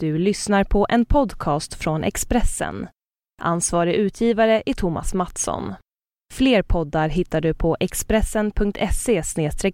[0.00, 2.88] Du lyssnar på en podcast från Expressen.
[3.42, 5.74] Ansvarig utgivare är Thomas Mattsson.
[6.34, 9.22] Fler poddar hittar du på expressen.se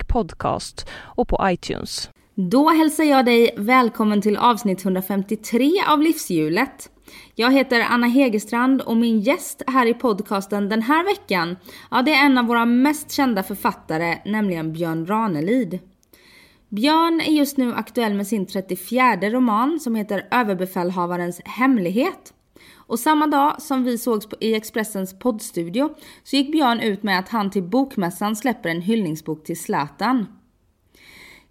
[0.09, 2.11] podcast och på iTunes.
[2.35, 6.91] Då hälsar jag dig välkommen till avsnitt 153 av Livshjulet.
[7.35, 11.57] Jag heter Anna Hegerstrand och min gäst här i podcasten den här veckan,
[11.91, 15.79] ja det är en av våra mest kända författare, nämligen Björn Ranelid.
[16.75, 22.35] Björn är just nu aktuell med sin 34 roman som heter Överbefälhavarens hemlighet.
[22.75, 27.29] Och samma dag som vi sågs i Expressens poddstudio så gick Björn ut med att
[27.29, 30.27] han till Bokmässan släpper en hyllningsbok till Zlatan.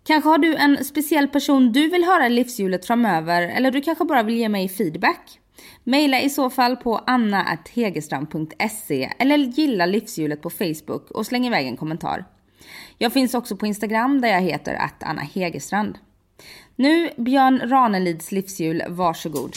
[0.03, 4.05] Kanske har du en speciell person du vill höra i livshjulet framöver eller du kanske
[4.05, 5.39] bara vill ge mig feedback?
[5.83, 11.77] Maila i så fall på anna.hegerstrand.se eller gilla livshjulet på Facebook och släng iväg en
[11.77, 12.25] kommentar.
[12.97, 15.97] Jag finns också på Instagram där jag heter att Anna Hegerstrand.
[16.75, 19.53] Nu Björn Ranelids livshjul, varsågod.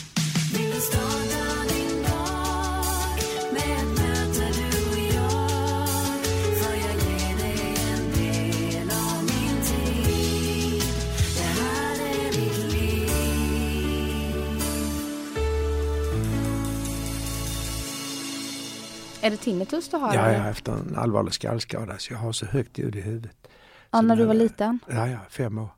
[19.27, 20.15] Är det tinnitus du har?
[20.15, 23.49] Ja, jag har haft en allvarlig skallskada så jag har så högt ljud i huvudet.
[23.91, 24.79] Ja, när du var liten?
[24.87, 25.69] Ja, ja, fem år.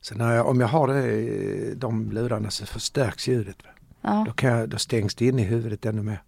[0.00, 3.56] Så när jag, om jag har det, de lurarna så förstärks ljudet.
[4.00, 4.24] Ja.
[4.26, 6.22] Då, kan jag, då stängs det in i huvudet ännu mer.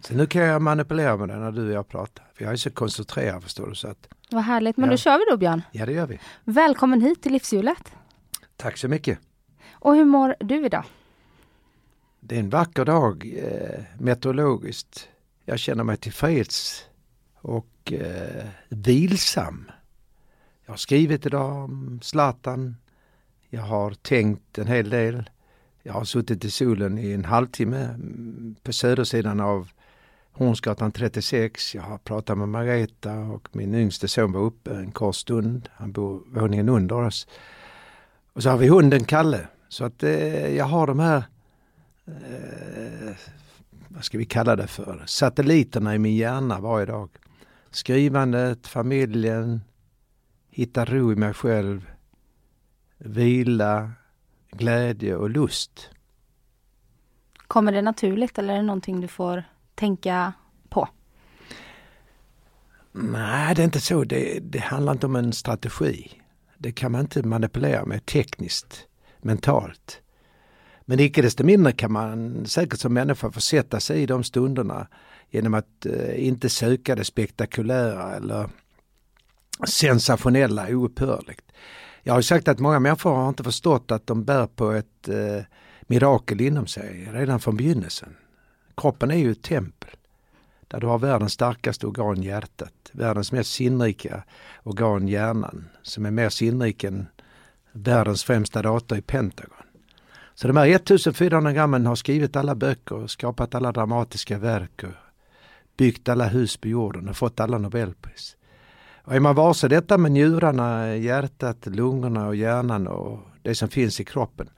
[0.00, 2.26] Så nu kan jag manipulera med det när du och jag pratar.
[2.34, 3.74] För jag är så koncentrerad förstår du.
[3.74, 4.90] Så att, Vad härligt, men ja.
[4.90, 5.62] då kör vi då Björn.
[5.72, 6.18] Ja det gör vi.
[6.44, 7.92] Välkommen hit till Livshjulet.
[8.56, 9.18] Tack så mycket.
[9.72, 10.84] Och hur mår du idag?
[12.20, 15.08] Det är en vacker dag eh, meteorologiskt.
[15.44, 16.84] Jag känner mig tillfreds
[17.34, 19.70] och eh, vilsam.
[20.64, 22.76] Jag har skrivit idag om Zlatan.
[23.50, 25.30] Jag har tänkt en hel del.
[25.82, 29.68] Jag har suttit i solen i en halvtimme mm, på södersidan av
[30.32, 31.74] Hornsgatan 36.
[31.74, 35.68] Jag har pratat med Margareta och min yngste son var uppe en kort stund.
[35.72, 37.26] Han bor våningen under oss.
[38.32, 39.48] Och så har vi hunden Kalle.
[39.68, 41.24] Så att eh, jag har de här
[42.06, 43.16] eh,
[43.94, 47.10] vad ska vi kalla det för, satelliterna i min hjärna varje dag.
[47.70, 49.60] Skrivandet, familjen,
[50.50, 51.90] hitta ro i mig själv,
[52.98, 53.92] vila,
[54.50, 55.90] glädje och lust.
[57.36, 59.44] Kommer det naturligt eller är det någonting du får
[59.74, 60.32] tänka
[60.68, 60.88] på?
[62.92, 64.04] Nej, det är inte så.
[64.04, 66.22] Det, det handlar inte om en strategi.
[66.58, 68.86] Det kan man inte manipulera med tekniskt,
[69.18, 70.02] mentalt.
[70.84, 74.86] Men icke desto mindre kan man säkert som människa försätta sig i de stunderna
[75.30, 78.48] genom att eh, inte söka det spektakulära eller
[79.66, 81.52] sensationella oupphörligt.
[82.02, 85.44] Jag har sagt att många människor har inte förstått att de bär på ett eh,
[85.82, 88.16] mirakel inom sig redan från begynnelsen.
[88.76, 89.90] Kroppen är ju ett tempel
[90.68, 92.90] där du har världens starkaste organ, hjärtat.
[92.92, 94.24] Världens mest sinnrika
[94.62, 97.06] organ, hjärnan, som är mer sinnrik än
[97.72, 99.63] världens främsta dator i Pentagon.
[100.34, 104.94] Så de här 1400 grammen har skrivit alla böcker och skapat alla dramatiska verk och
[105.76, 108.36] byggt alla hus på jorden och fått alla nobelpris.
[109.04, 114.00] Och är man varse detta med njurarna, hjärtat, lungorna och hjärnan och det som finns
[114.00, 114.48] i kroppen,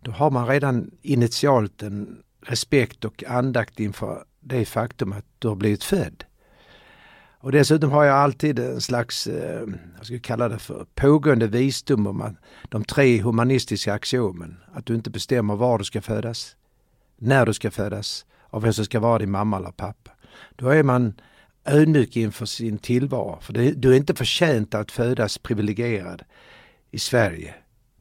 [0.00, 5.54] då har man redan initialt en respekt och andakt inför det faktum att du har
[5.54, 6.24] blivit född.
[7.44, 9.66] Och dessutom har jag alltid en slags, eh,
[9.96, 12.34] jag ska kalla det för pågående visdom om att
[12.68, 14.56] de tre humanistiska axiomen.
[14.72, 16.56] Att du inte bestämmer var du ska födas,
[17.16, 20.10] när du ska födas och vem som ska vara din mamma eller pappa.
[20.56, 21.14] Då är man
[21.64, 23.38] ödmjuk inför sin tillvaro.
[23.40, 26.22] För det, du är inte förtjänt att födas privilegierad
[26.90, 27.54] i Sverige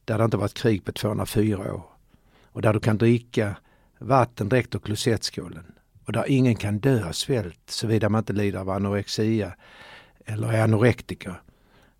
[0.05, 1.83] där det inte varit krig på 204 år
[2.45, 3.55] och där du kan dricka
[3.99, 5.72] vatten direkt ur klosettskålen
[6.05, 9.53] och där ingen kan dö av svält såvida man inte lider av anorexia
[10.25, 11.41] eller är anorektiker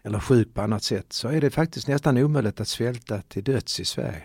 [0.03, 3.79] eller sjuk på annat sätt så är det faktiskt nästan omöjligt att svälta till döds
[3.79, 4.23] i Sverige.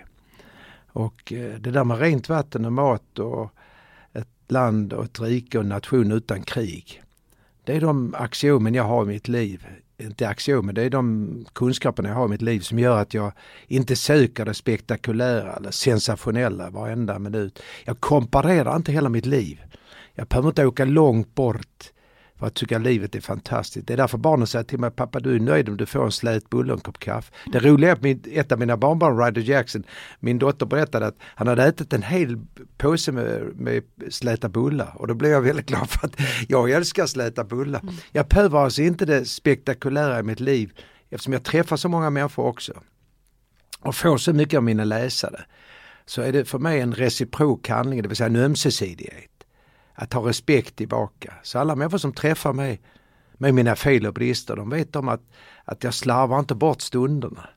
[0.89, 3.53] Och eh, det där med rent vatten och mat och
[4.13, 7.03] ett land och ett rike och en nation utan krig.
[7.65, 9.67] Det är de axiomen jag har i mitt liv.
[9.99, 13.33] Inte axiomen, det är de kunskaperna jag har i mitt liv som gör att jag
[13.67, 17.63] inte söker det spektakulära eller sensationella varenda minut.
[17.85, 19.61] Jag komparerar inte hela mitt liv.
[20.19, 21.93] Jag behöver inte åka långt bort
[22.39, 23.87] för att tycka livet är fantastiskt.
[23.87, 26.13] Det är därför barnen säger till mig, pappa du är nöjd om du får en
[26.13, 27.33] slät bulle och en kopp kaffe.
[27.53, 29.85] Det roliga är att ett av mina barnbarn, Ryder Jackson,
[30.21, 32.39] min dotter berättade att han hade ätit en hel
[32.77, 37.07] påse med, med släta bullar och då blev jag väldigt glad för att jag älskar
[37.07, 37.81] släta bullar.
[37.81, 37.95] Mm.
[38.13, 40.73] Jag behöver alltså inte det spektakulära i mitt liv
[41.11, 42.73] eftersom jag träffar så många människor också
[43.81, 45.41] och får så mycket av mina läsare
[46.07, 49.38] så är det för mig en reciprok handling, det vill säga en ömsesidighet.
[50.01, 51.35] Att ha respekt tillbaka.
[51.43, 52.81] Så alla människor som träffar mig
[53.33, 55.23] med mina fel och brister, de vet om att,
[55.65, 57.49] att jag slarvar inte bort stunderna.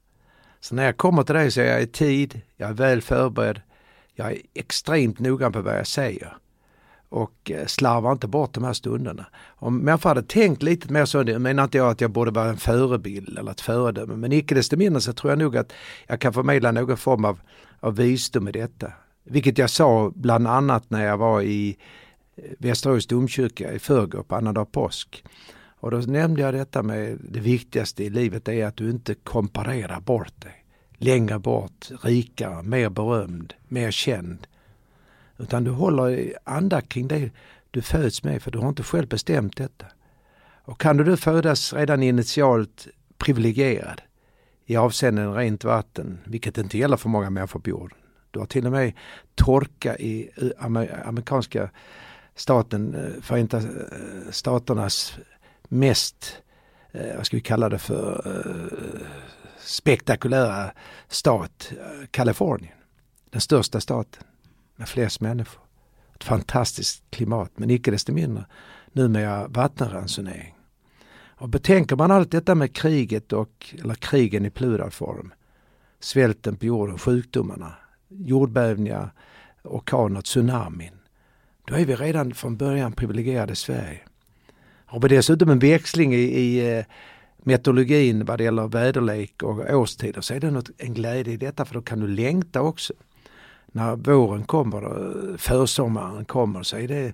[0.59, 3.61] Så när jag kommer till dig så är jag i tid, jag är väl förberedd,
[4.13, 6.37] jag är extremt noggrann på vad jag säger
[7.11, 9.25] och eh, slarvar inte bort de här stunderna.
[9.47, 12.49] Om människor hade tänkt lite mer så, nu menar inte jag att jag borde vara
[12.49, 15.73] en förebild eller ett föredöme, men icke desto mindre så tror jag nog att
[16.07, 17.39] jag kan förmedla någon form av,
[17.79, 18.91] av visdom i detta.
[19.23, 21.77] Vilket jag sa bland annat när jag var i
[22.57, 25.23] Västerås domkyrka i förrgår på annandag påsk.
[25.81, 29.99] Och då nämnde jag detta med det viktigaste i livet är att du inte komparerar
[29.99, 30.65] bort dig.
[30.97, 34.47] Längre bort, rikare, mer berömd, mer känd.
[35.37, 37.31] Utan du håller andra kring det
[37.71, 39.85] du föds med för du har inte själv bestämt detta.
[40.63, 44.01] Och kan du då födas redan initialt privilegierad
[44.65, 47.97] i avseenden rent vatten, vilket inte gäller för många människor på jorden.
[48.31, 48.93] Du har till och med
[49.35, 50.29] torka i
[51.05, 51.69] amerikanska
[52.35, 55.13] staten, eh, Förenta eh, Staternas
[55.63, 56.41] mest,
[56.91, 59.13] eh, vad ska vi kalla det för,
[59.59, 60.71] spektakulära
[61.07, 61.71] stat,
[62.11, 62.73] Kalifornien.
[63.29, 64.23] Den största staten
[64.75, 65.61] med flest människor.
[66.15, 68.45] Ett fantastiskt klimat men icke desto mindre
[68.91, 70.55] numera vattenransonering.
[71.41, 75.33] Och betänker man allt detta med kriget och, eller krigen i pluralform,
[75.99, 77.73] svälten på jorden, sjukdomarna,
[78.09, 79.13] jordbävningar,
[79.63, 81.00] orkaner, tsunamin.
[81.71, 83.99] Då är vi redan från början privilegierade i Sverige.
[84.85, 86.85] Har vi dessutom en växling i, i eh,
[87.37, 91.65] meteorologin vad det gäller väderlek och årstider så är det något, en glädje i detta
[91.65, 92.93] för då kan du längta också
[93.67, 97.13] när våren kommer och försommaren kommer så är det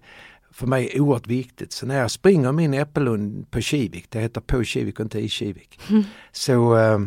[0.51, 1.71] för mig oerhört viktigt.
[1.71, 5.29] Så när jag springer min äppellund på Kivik, det heter på Kivik och inte i
[5.29, 6.03] Kivik, mm.
[6.31, 6.99] så äh,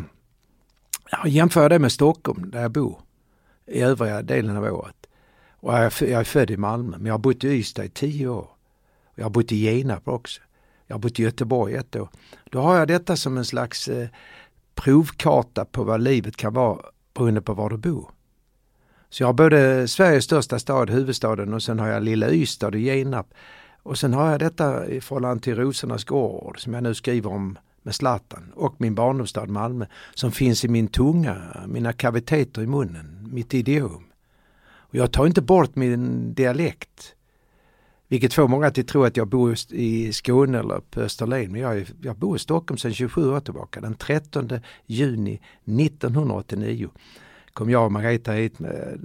[1.11, 3.01] jag jämför det med Stockholm där jag bor
[3.67, 5.00] i övriga delen av året.
[5.61, 8.27] Och jag, jag är född i Malmö men jag har bott i Ystad i tio
[8.27, 8.47] år.
[9.15, 10.41] Jag har bott i Genarp också.
[10.87, 12.09] Jag har bott i Göteborg ett år.
[12.49, 14.07] Då har jag detta som en slags eh,
[14.75, 16.79] provkarta på vad livet kan vara
[17.13, 18.11] beroende på var du bor.
[19.09, 22.75] Så jag har både Sveriges största stad, huvudstaden och sen har jag lilla Ystad och
[22.75, 23.27] Genarp.
[23.83, 27.57] Och sen har jag detta i förhållande till Rosornas gård som jag nu skriver om
[27.81, 31.37] med Zlatan och min barndomsstad Malmö som finns i min tunga,
[31.67, 34.10] mina kaviteter i munnen, mitt idiom.
[34.91, 37.15] Och jag tar inte bort min dialekt.
[38.07, 41.51] Vilket får många att tro att jag bor i Skåne eller på Österlen.
[41.51, 43.81] Men jag, är, jag bor i Stockholm sedan 27 år tillbaka.
[43.81, 44.49] Den 13
[44.85, 46.89] juni 1989
[47.53, 48.99] kom jag och Margareta hit med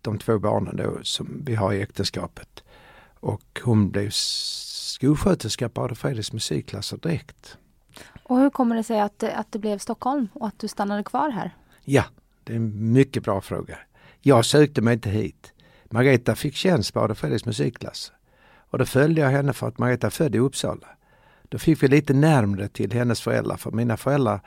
[0.00, 2.64] de två barnen då som vi har i äktenskapet.
[3.20, 7.56] Och hon blev skolsköterska på Adolf Fredriks musikklasser direkt.
[8.22, 11.30] Och hur kommer det sig att, att det blev Stockholm och att du stannade kvar
[11.30, 11.56] här?
[11.84, 12.04] Ja,
[12.44, 13.78] det är en mycket bra fråga.
[14.22, 15.52] Jag sökte mig inte hit.
[15.90, 18.12] Margareta fick tjänst på Adolf Fredriks musikklass.
[18.54, 20.86] Och då följde jag henne för att Margareta är född i Uppsala.
[21.42, 24.40] Då fick vi lite närmre till hennes föräldrar för mina föräldrar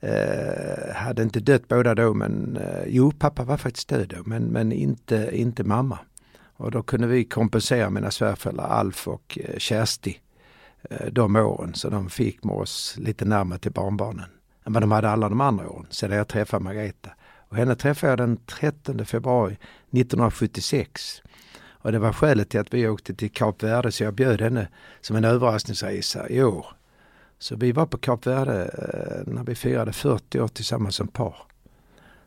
[0.00, 4.44] Eh, hade inte dött båda då men eh, jo pappa var faktiskt död då men,
[4.44, 5.98] men inte, inte mamma.
[6.56, 10.20] Och då kunde vi kompensera mina svärföräldrar Alf och eh, Kersti
[10.90, 14.26] eh, de åren så de fick med oss lite närmare till barnbarnen
[14.66, 17.10] än vad de hade alla de andra åren sedan jag träffade Margareta.
[17.48, 21.22] Och henne träffade jag den 13 februari 1976.
[21.86, 24.68] Och det var skälet till att vi åkte till Kap Verde så jag bjöd henne
[25.00, 26.66] som en överraskningsresa i år.
[27.38, 31.36] Så vi var på Kap Verde eh, när vi firade 40 år tillsammans som par.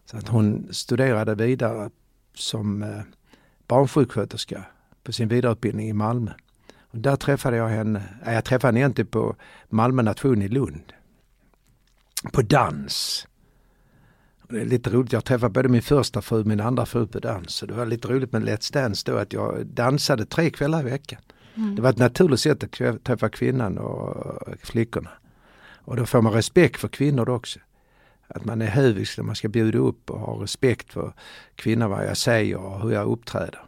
[0.05, 1.89] Så att hon studerade vidare
[2.33, 3.01] som eh,
[3.67, 4.63] barnsjuksköterska
[5.03, 6.31] på sin vidareutbildning i Malmö.
[6.81, 9.35] Och där träffade jag henne, eh, jag träffade henne egentligen på
[9.69, 10.93] Malmö nation i Lund.
[12.31, 13.27] På dans.
[14.49, 17.19] Det är lite roligt, jag träffade både min första fru och min andra fru på
[17.19, 17.55] dans.
[17.55, 20.83] Så det var lite roligt med Let's Dance då att jag dansade tre kvällar i
[20.83, 21.19] veckan.
[21.55, 21.75] Mm.
[21.75, 25.09] Det var ett naturligt sätt att träffa kvinnan och flickorna.
[25.89, 27.59] Och då får man respekt för kvinnor också.
[28.27, 31.13] Att man är hövisk när man ska bjuda upp och ha respekt för
[31.55, 33.59] kvinnan, vad jag säger och hur jag uppträder.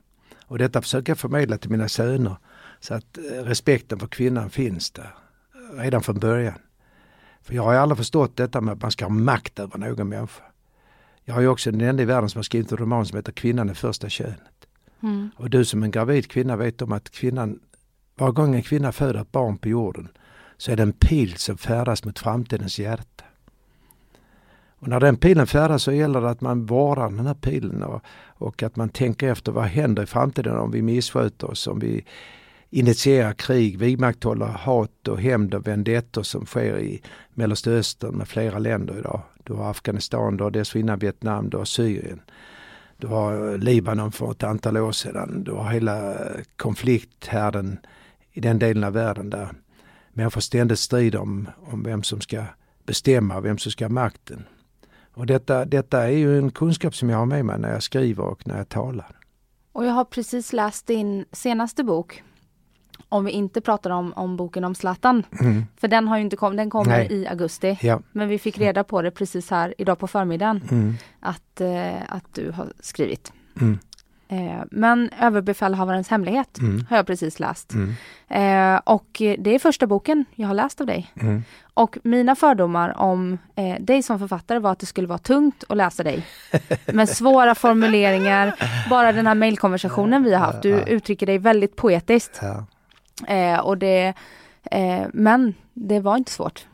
[0.45, 2.35] Och detta försöker jag förmedla till mina söner.
[2.79, 5.15] Så att eh, respekten för kvinnan finns där
[5.73, 6.59] redan från början.
[7.41, 10.43] För jag har aldrig förstått detta med att man ska ha makt över någon människa.
[11.31, 13.31] Jag har ju också den enda i världen som har skrivit en roman som heter
[13.31, 14.67] Kvinnan är första könet.
[15.03, 15.29] Mm.
[15.35, 17.59] Och du som en gravid kvinna vet om att kvinnan
[18.15, 20.07] var gång en kvinna föder ett barn på jorden
[20.57, 23.23] så är det en pil som färdas mot framtidens hjärta.
[24.79, 28.01] Och när den pilen färdas så gäller det att man vårdar den här pilen och,
[28.27, 32.05] och att man tänker efter vad händer i framtiden om vi missköter oss, om vi
[32.71, 37.01] initierar krig, vidmakthåller hat och hämnd och vendettor som sker i
[37.33, 39.21] Mellanöstern med flera länder idag.
[39.43, 42.21] Du har Afghanistan, du har dessförinnan Vietnam, du har Syrien.
[42.97, 45.43] Du har Libanon för ett antal år sedan.
[45.43, 46.17] Du har hela
[46.55, 47.79] konflikthärden
[48.31, 49.49] i den delen av världen där
[50.13, 52.43] människor ständigt strider om, om vem som ska
[52.85, 54.43] bestämma, vem som ska ha makten.
[55.13, 58.23] Och detta, detta är ju en kunskap som jag har med mig när jag skriver
[58.23, 59.17] och när jag talar.
[59.71, 62.23] Och jag har precis läst din senaste bok.
[63.09, 65.23] Om vi inte pratar om, om boken om Zlatan.
[65.41, 65.65] Mm.
[65.77, 67.07] För den har ju inte kommit, den kommer Nej.
[67.11, 67.77] i augusti.
[67.81, 68.01] Ja.
[68.11, 70.61] Men vi fick reda på det precis här idag på förmiddagen.
[70.71, 70.95] Mm.
[71.19, 73.33] Att, eh, att du har skrivit.
[73.61, 73.79] Mm.
[74.31, 76.85] Eh, men Överbefälhavarens hemlighet mm.
[76.89, 77.73] har jag precis läst.
[77.73, 77.95] Mm.
[78.29, 81.11] Eh, och det är första boken jag har läst av dig.
[81.21, 81.43] Mm.
[81.73, 85.77] Och mina fördomar om eh, dig som författare var att det skulle vara tungt att
[85.77, 86.25] läsa dig.
[86.85, 88.55] Med svåra formuleringar,
[88.89, 90.61] bara den här mejlkonversationen vi har haft.
[90.61, 92.41] Du uttrycker dig väldigt poetiskt.
[93.27, 94.13] Eh, och det,
[94.71, 96.65] eh, men det var inte svårt.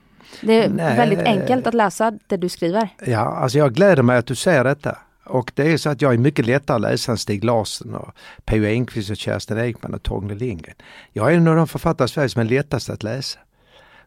[0.41, 0.97] Det är Nej.
[0.97, 2.89] väldigt enkelt att läsa det du skriver.
[3.05, 4.97] Ja, alltså jag gläder mig att du säger detta.
[5.25, 8.13] Och det är så att jag är mycket lättare att läsa än Stig Larsson och
[8.45, 8.65] P.O.
[8.65, 10.75] Enquist och Kerstin Ekman och Torgny Lindgren.
[11.13, 13.39] Jag är en av de författare i Sverige som är lättast att läsa.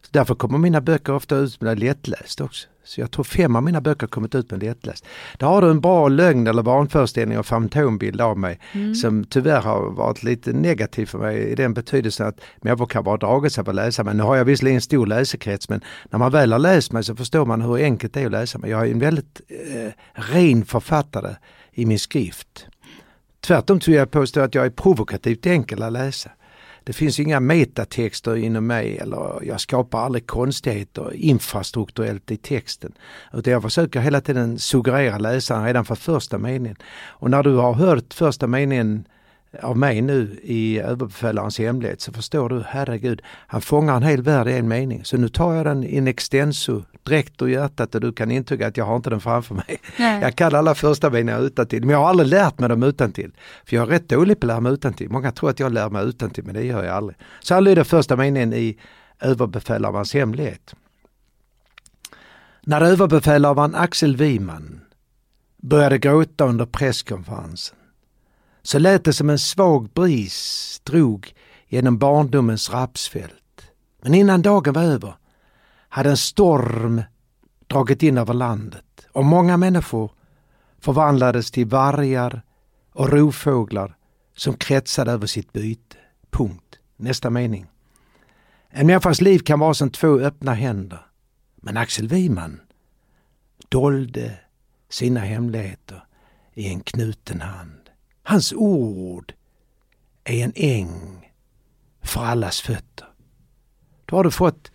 [0.01, 2.67] Så därför kommer mina böcker ofta ut med lättläst också.
[2.83, 5.05] Så jag tror fem av mina böcker kommit ut med lättläst.
[5.37, 8.95] Där har du en bra lögn eller vanföreställning och fantombild av mig mm.
[8.95, 13.17] som tyvärr har varit lite negativ för mig i den betydelsen att människor kan bara
[13.17, 14.15] dragit sig på att läsa mig.
[14.15, 17.15] Nu har jag visserligen en stor läsekrets men när man väl har läst mig så
[17.15, 18.69] förstår man hur enkelt det är att läsa mig.
[18.69, 21.35] Jag är en väldigt eh, ren författare
[21.73, 22.67] i min skrift.
[23.41, 26.31] Tvärtom tror jag påstå att jag är provokativt enkel att läsa.
[26.91, 32.91] Det finns inga metatexter inom mig eller jag skapar aldrig konstigheter infrastrukturellt i texten.
[33.33, 36.75] Utan jag försöker hela tiden suggerera läsaren redan för första meningen.
[37.07, 39.07] Och när du har hört första meningen
[39.59, 44.47] av mig nu i överbefälhavarens hemlighet så förstår du, herregud, han fångar en hel värld
[44.47, 45.05] i en mening.
[45.05, 48.77] Så nu tar jag den in extenso direkt ur hjärtat och du kan intyga att
[48.77, 49.81] jag har inte den framför mig.
[49.99, 50.21] Nej.
[50.21, 53.31] Jag kan alla första meningar utantill men jag har aldrig lärt mig dem utantill.
[53.65, 55.09] För jag är rätt dålig på att lära mig utantill.
[55.09, 57.17] Många tror att jag lär mig utantill men det gör jag aldrig.
[57.39, 58.77] Så här lyder första meningen i
[59.19, 60.75] överbefälhavarens hemlighet.
[62.61, 64.81] När överbefälhavaren Axel Wiman
[65.57, 67.77] började gråta under presskonferensen
[68.63, 71.33] så lät det som en svag bris drog
[71.67, 73.61] genom barndomens rapsfält.
[74.01, 75.15] Men innan dagen var över
[75.89, 77.01] hade en storm
[77.67, 80.11] dragit in över landet och många människor
[80.79, 82.41] förvandlades till vargar
[82.93, 83.95] och rovfåglar
[84.35, 85.95] som kretsade över sitt byte.
[86.29, 86.79] Punkt.
[86.97, 87.65] Nästa mening.
[88.69, 91.05] En människas liv kan vara som två öppna händer.
[91.55, 92.61] Men Axel Wiman
[93.69, 94.39] dolde
[94.89, 96.03] sina hemligheter
[96.53, 97.80] i en knuten hand.
[98.23, 99.33] Hans ord
[100.23, 101.29] är en äng
[102.03, 103.07] för allas fötter.
[104.05, 104.71] Då har du fått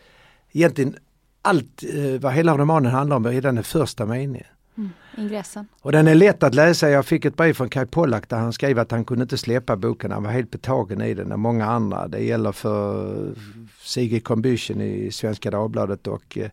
[0.53, 0.97] egentligen
[1.43, 4.47] allt eh, vad hela romanen handlar om redan i första meningen.
[4.77, 5.69] Mm, ingressen.
[5.83, 6.91] Och den är lätt att läsa.
[6.91, 9.77] Jag fick ett brev från Kai Pollak där han skrev att han kunde inte släppa
[9.77, 10.11] boken.
[10.11, 12.09] Han var helt betagen i den och många andra.
[12.09, 13.35] Det gäller för
[13.83, 16.51] Sigrid Combüchen i Svenska Dagbladet och eh,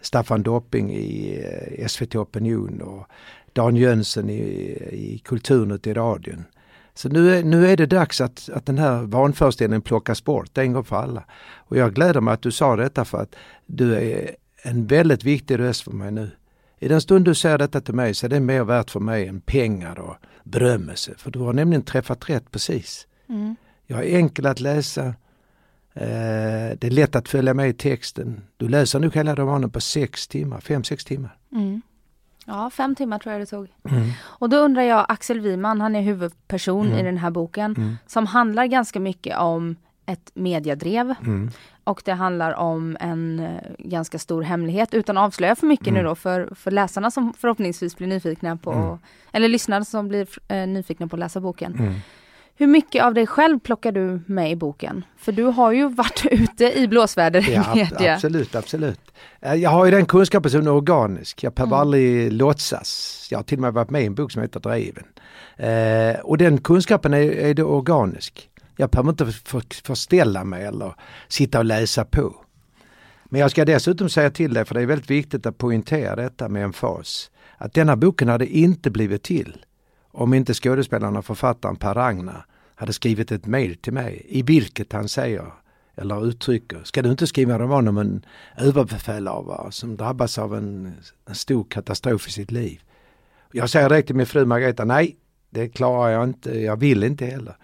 [0.00, 1.40] Staffan Dopping i
[1.78, 3.06] eh, SVT Opinion och
[3.56, 4.40] Dan Jönsson i,
[4.92, 6.44] i Kulturnytt i radion.
[6.94, 10.72] Så nu är, nu är det dags att, att den här vanföreställningen plockas bort en
[10.72, 11.24] gång för alla.
[11.56, 13.34] Och jag gläder mig att du sa detta för att
[13.66, 16.30] du är en väldigt viktig röst för mig nu.
[16.78, 19.26] I den stund du säger detta till mig så är det mer värt för mig
[19.26, 21.12] än pengar och berömmelse.
[21.16, 23.06] För du har nämligen träffat rätt precis.
[23.28, 23.56] Mm.
[23.86, 25.06] Jag är enkel att läsa.
[25.94, 28.42] Eh, det är lätt att följa med i texten.
[28.56, 31.36] Du läser nog hela romanen på sex timmar, fem, sex timmar.
[31.52, 31.82] Mm.
[32.48, 33.68] Ja, fem timmar tror jag det tog.
[33.90, 34.10] Mm.
[34.22, 36.98] Och då undrar jag, Axel Wiman, han är huvudperson mm.
[36.98, 37.96] i den här boken, mm.
[38.06, 39.76] som handlar ganska mycket om
[40.06, 41.14] ett mediadrev.
[41.20, 41.50] Mm.
[41.84, 45.98] Och det handlar om en uh, ganska stor hemlighet, utan att avslöja för mycket nu
[46.00, 46.04] mm.
[46.04, 48.98] då, för, för läsarna som förhoppningsvis blir nyfikna på, mm.
[49.32, 52.00] eller lyssnarna som blir uh, nyfikna på att läsa boken.
[52.58, 55.04] Hur mycket av dig själv plockar du med i boken?
[55.16, 58.14] För du har ju varit ute i blåsväder ja, media.
[58.14, 59.00] Absolut, absolut.
[59.40, 61.42] Eh, jag har ju den kunskapen som är organisk.
[61.42, 61.80] Jag behöver mm.
[61.80, 63.28] aldrig låtsas.
[63.30, 65.04] Jag har till och med varit med i en bok som heter Driven.
[65.56, 68.50] Eh, och den kunskapen är, är det organisk.
[68.76, 70.94] Jag behöver inte för, förställa mig eller
[71.28, 72.34] sitta och läsa på.
[73.24, 76.48] Men jag ska dessutom säga till dig, för det är väldigt viktigt att poängtera detta
[76.48, 79.65] med en fas, att denna boken hade inte blivit till
[80.16, 84.92] om inte skådespelaren och författaren Per Ragnar hade skrivit ett mejl till mig i vilket
[84.92, 85.52] han säger
[85.96, 88.24] eller uttrycker, ska du inte skriva en roman om en
[88.56, 90.94] överbefälhavare som drabbas av en,
[91.28, 92.80] en stor katastrof i sitt liv?
[93.52, 95.16] Jag säger direkt till min fru Margareta, nej
[95.50, 97.56] det klarar jag inte, jag vill inte heller.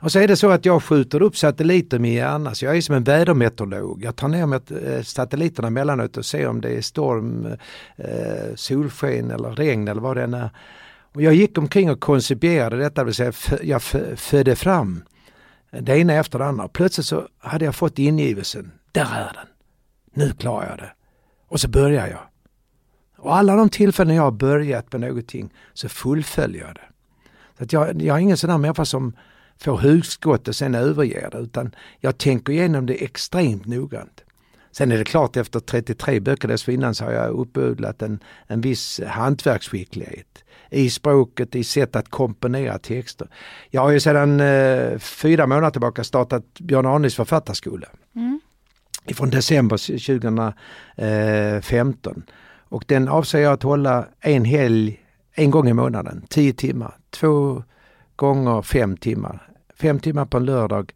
[0.00, 2.54] Och så är det så att jag skjuter upp satelliter i min hjärna.
[2.54, 4.04] så jag är som en vädermeteorolog.
[4.04, 7.46] Jag tar ner med eh, satelliterna emellanåt och ser om det är storm,
[7.96, 10.50] eh, solsken eller regn eller vad det än är.
[11.16, 13.32] Och jag gick omkring och koncipierade detta, det vill säga
[13.62, 13.82] jag
[14.16, 15.02] födde fram
[15.70, 16.68] det ena efter det andra.
[16.68, 18.72] Plötsligt så hade jag fått ingivelsen.
[18.92, 19.46] Där är den!
[20.14, 20.92] Nu klarar jag det.
[21.48, 22.20] Och så börjar jag.
[23.18, 26.88] Och alla de tillfällen jag har börjat med någonting så fullföljer jag det.
[27.58, 29.16] Så att jag, jag är ingen sån där människa som
[29.58, 34.24] får hugskott och sen överger det utan jag tänker igenom det extremt noggrant.
[34.76, 39.00] Sen är det klart efter 33 böcker dessförinnan så har jag uppodlat en, en viss
[39.06, 43.28] hantverksskicklighet i språket, i sätt att komponera texter.
[43.70, 47.88] Jag har ju sedan eh, fyra månader tillbaka startat Björn Arnes författarskola.
[48.14, 48.40] Mm.
[49.14, 52.22] Från december 2015.
[52.68, 55.00] Och den avser jag att hålla en helg,
[55.34, 56.96] en gång i månaden, tio timmar.
[57.10, 57.62] Två
[58.16, 59.48] gånger fem timmar.
[59.80, 60.92] Fem timmar på en lördag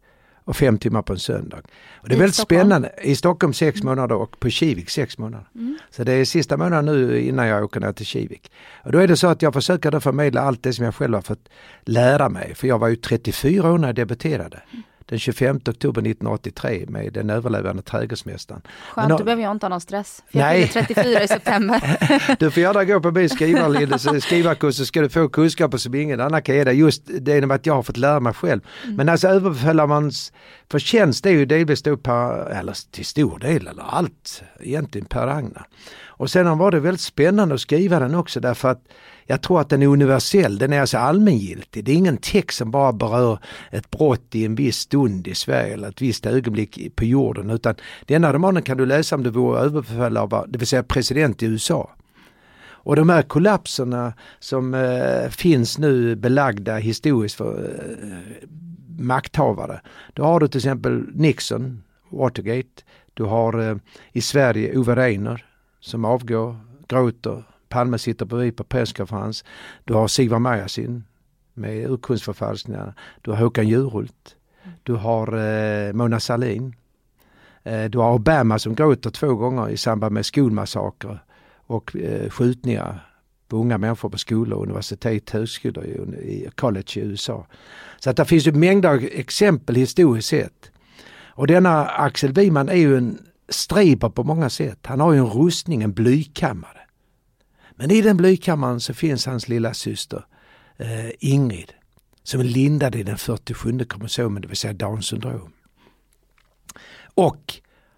[0.51, 1.61] och fem timmar på en söndag.
[1.93, 2.59] Och det är I väldigt Stockholm.
[2.59, 2.91] spännande.
[3.01, 5.47] I Stockholm sex månader och på Kivik sex månader.
[5.55, 5.77] Mm.
[5.89, 8.51] Så det är sista månaden nu innan jag åker ner till Kivik.
[8.83, 11.13] Och då är det så att jag försöker då förmedla allt det som jag själv
[11.13, 11.49] har fått
[11.81, 12.55] lära mig.
[12.55, 14.61] För jag var ju 34 år när jag debuterade.
[14.71, 18.61] Mm den 25 oktober 1983 med den överlevande trädgårdsmästaren.
[18.91, 20.23] Skönt, då, behöver jag inte ha någon stress.
[20.31, 21.97] För jag fyller 34 i september.
[22.39, 23.29] du får gärna gå på min
[24.21, 26.79] skrivarkurs så ska du få kunskaper som ingen annan kan ge dig.
[26.79, 28.61] Just det genom att jag har fått lära mig själv.
[28.83, 28.95] Mm.
[28.95, 30.33] Men alltså överbefälhavarens
[30.71, 35.67] förtjänst är ju delvis då per, eller till stor del, eller allt egentligen Per Ragnar.
[36.21, 38.83] Och sen var det väldigt spännande att skriva den också därför att
[39.31, 41.85] jag tror att den är universell, den är alltså allmängiltig.
[41.85, 45.73] Det är ingen text som bara berör ett brott i en viss stund i Sverige
[45.73, 49.59] eller ett visst ögonblick på jorden utan denna romanen kan du läsa om du vore
[49.59, 51.89] överbefälhavare, det vill säga president i USA.
[52.83, 57.63] Och de här kollapserna som eh, finns nu belagda historiskt för
[58.03, 58.47] eh,
[58.99, 59.81] makthavare.
[60.13, 62.83] Då har du till exempel Nixon, Watergate.
[63.13, 63.75] Du har eh,
[64.11, 65.45] i Sverige Ove Reiner
[65.79, 66.55] som avgår,
[66.87, 69.43] gråter, Palme sitter bredvid på presskonferens.
[69.85, 71.03] Du har Sigvard Marjasin
[71.53, 72.93] med urkundsförfalskningarna.
[73.21, 74.35] Du har Håkan Juholt.
[74.83, 76.75] Du har eh, Mona Sahlin.
[77.63, 81.19] Eh, du har Obama som gråter två gånger i samband med skolmassakrer
[81.67, 83.07] och eh, skjutningar
[83.47, 87.45] på unga människor på skolor, universitet, högskolor i, college i USA.
[87.99, 90.71] Så att det finns ju mängder av exempel historiskt sett.
[91.27, 94.79] Och denna Axel Wiman är ju en striper på många sätt.
[94.83, 96.80] Han har ju en rustning, en blykammare.
[97.81, 100.25] Men i den blykammaren så finns hans lilla syster
[100.77, 101.73] eh, Ingrid
[102.23, 105.53] som är lindad i den 47 kromosomen, det vill säga Downs syndrom.
[107.15, 107.53] Och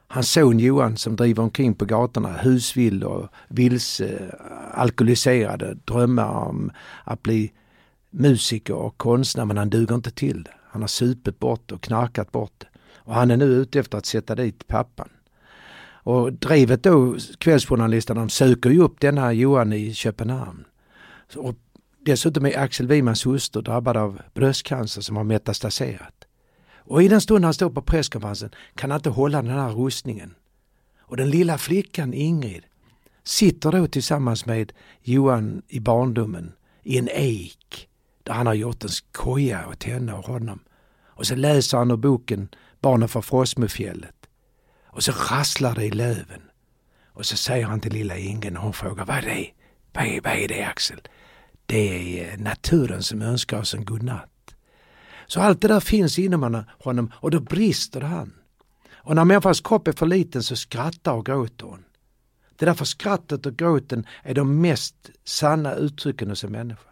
[0.08, 6.72] hans son Johan som driver omkring på gatorna husvill och vilse, eh, alkoholiserade, drömmar om
[7.04, 7.52] att bli
[8.10, 10.54] musiker och konstnär men han duger inte till det.
[10.70, 12.68] Han har supit bort och knarkat bort det.
[12.96, 15.10] Och han är nu ute efter att sätta dit pappan.
[16.04, 20.66] Och drivet då, kvällsjournalisterna, de söker ju upp denna Johan i Köpenhamn.
[21.36, 21.56] Och
[22.06, 26.26] dessutom är Axel Wimans hustru drabbad av bröstcancer som har metastaserat.
[26.86, 30.36] Och i den stund han står på presskonferensen kan han inte hålla den här rustningen.
[31.00, 32.64] Och den lilla flickan Ingrid
[33.24, 36.52] sitter då tillsammans med Johan i barndomen
[36.84, 37.88] i en ek
[38.24, 40.60] där han har gjort en koja åt henne och honom.
[41.06, 42.50] Och så läser han ur boken
[42.82, 44.23] Barnen från Frostmofjället.
[44.94, 46.42] Och så rasslar det i löven.
[47.14, 49.48] Och så säger han till lilla Ingen och hon frågar vad är det?
[49.94, 51.02] Vad är, vad är det Axel?
[51.66, 54.30] Det är eh, naturen som önskar oss en godnatt.
[55.28, 58.34] Så allt det där finns inom honom och då brister han.
[58.94, 61.84] Och när människans kropp är för liten så skrattar och gråter hon.
[62.56, 66.90] Det är därför skrattet och gråten är de mest sanna uttrycken hos en människa.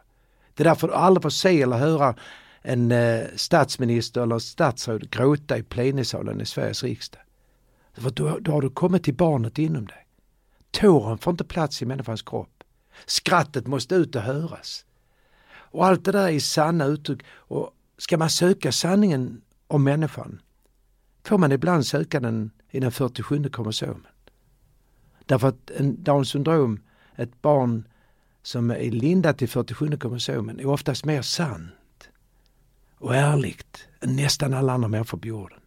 [0.54, 2.16] Det är därför du aldrig får se eller höra
[2.62, 7.22] en eh, statsminister eller statsråd gråta i plenisalen i Sveriges riksdag.
[7.93, 10.08] För då, då har du kommit till barnet inom dig.
[10.71, 12.63] Tåren får inte plats i människans kropp.
[13.06, 14.86] Skrattet måste ut och höras.
[15.54, 17.23] Och allt det där är sanna uttryck.
[17.27, 20.41] Och ska man söka sanningen om människan
[21.23, 24.08] får man ibland söka den i den 47 kromosomen.
[25.25, 26.80] Därför att en Downs syndrom,
[27.15, 27.88] ett barn
[28.43, 32.10] som är lindat i 47 kromosomen är oftast mer sant
[32.95, 35.61] och ärligt än nästan alla andra människor på jorden.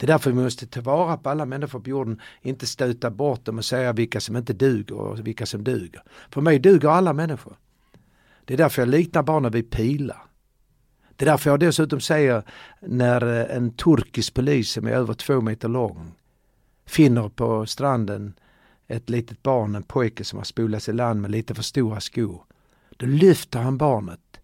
[0.00, 3.44] Det är därför vi måste ta vara på alla människor på jorden, inte stöta bort
[3.44, 6.02] dem och säga vilka som inte duger och vilka som duger.
[6.30, 7.56] För mig duger alla människor.
[8.44, 10.22] Det är därför jag liknar barnen vid pilar.
[11.16, 12.42] Det är därför jag dessutom säger
[12.80, 16.12] när eh, en turkisk polis som är över två meter lång
[16.86, 18.34] finner på stranden
[18.88, 22.44] ett litet barn, en pojke som har spolats i land med lite för stora skor.
[22.96, 24.40] Då lyfter han barnet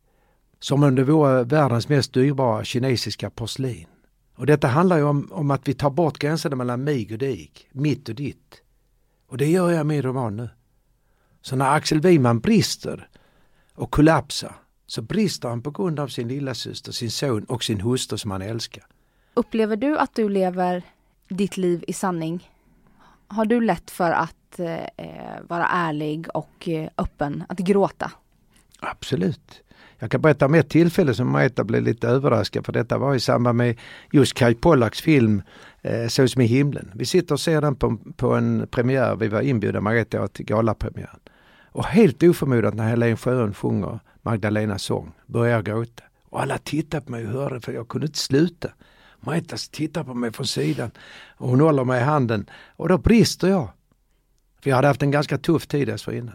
[0.61, 3.87] som om det vore världens mest dyrbara kinesiska porslin.
[4.37, 7.51] Och detta handlar ju om, om att vi tar bort gränserna mellan mig och dig,
[7.73, 8.63] mitt och ditt.
[9.29, 10.49] Och det gör jag med roman nu.
[11.43, 13.09] Så när Axel Wiman brister
[13.75, 17.81] och kollapsar så brister han på grund av sin lilla syster, sin son och sin
[17.81, 18.87] hustru som han älskar.
[19.35, 20.83] Upplever du att du lever
[21.29, 22.51] ditt liv i sanning?
[23.29, 28.13] Har du lätt för att eh, vara ärlig och eh, öppen, att gråta?
[28.81, 29.63] Absolut.
[29.99, 33.21] Jag kan berätta om ett tillfälle som Marita blev lite överraskad för detta var i
[33.21, 33.77] samband med
[34.13, 35.43] just Kai Pollaks film
[35.83, 36.91] eh, Så som i himlen.
[36.95, 40.45] Vi sitter och ser den på, på en premiär, vi var inbjudna Marita och till
[40.45, 41.21] galapremiären.
[41.73, 46.03] Och helt oförmodat när Helen Sjöholm sjunger Magdalenas sång börjar jag gråta.
[46.25, 48.69] Och alla tittar på mig och hörde för jag kunde inte sluta.
[49.21, 50.91] Marita tittar på mig från sidan
[51.37, 53.69] och hon håller mig i handen och då brister jag.
[54.63, 56.35] För jag hade haft en ganska tuff tid dessförinnan.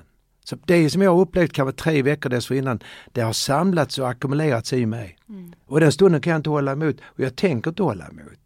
[0.51, 2.79] Så det som jag upplevt kanske tre veckor dessförinnan,
[3.11, 5.17] det har samlats och ackumulerats i mig.
[5.29, 5.53] Mm.
[5.65, 8.39] Och den stunden kan jag inte hålla emot och jag tänker inte hålla emot.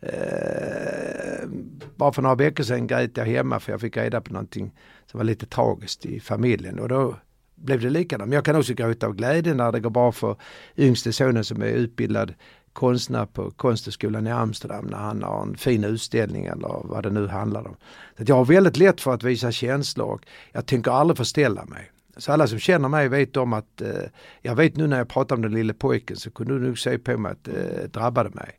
[0.00, 1.48] Eh,
[1.96, 4.72] bara för några veckor sedan grät jag hemma för jag fick reda på någonting
[5.06, 7.16] som var lite tragiskt i familjen och då
[7.54, 8.28] blev det likadant.
[8.28, 10.36] Men jag kan också gråta av glädje när det går bra för
[10.76, 12.34] yngste sonen som är utbildad
[12.72, 17.26] konstnär på Konsthögskolan i Amsterdam när han har en fin utställning eller vad det nu
[17.26, 17.76] handlar om.
[18.18, 20.20] Så jag har väldigt lätt för att visa känslor och
[20.52, 21.90] jag tänker aldrig förställa mig.
[22.16, 24.02] Så alla som känner mig vet om att, eh,
[24.42, 26.98] jag vet nu när jag pratar om den lille pojken så kunde du nog se
[26.98, 28.50] på mig att det eh, drabbade mig.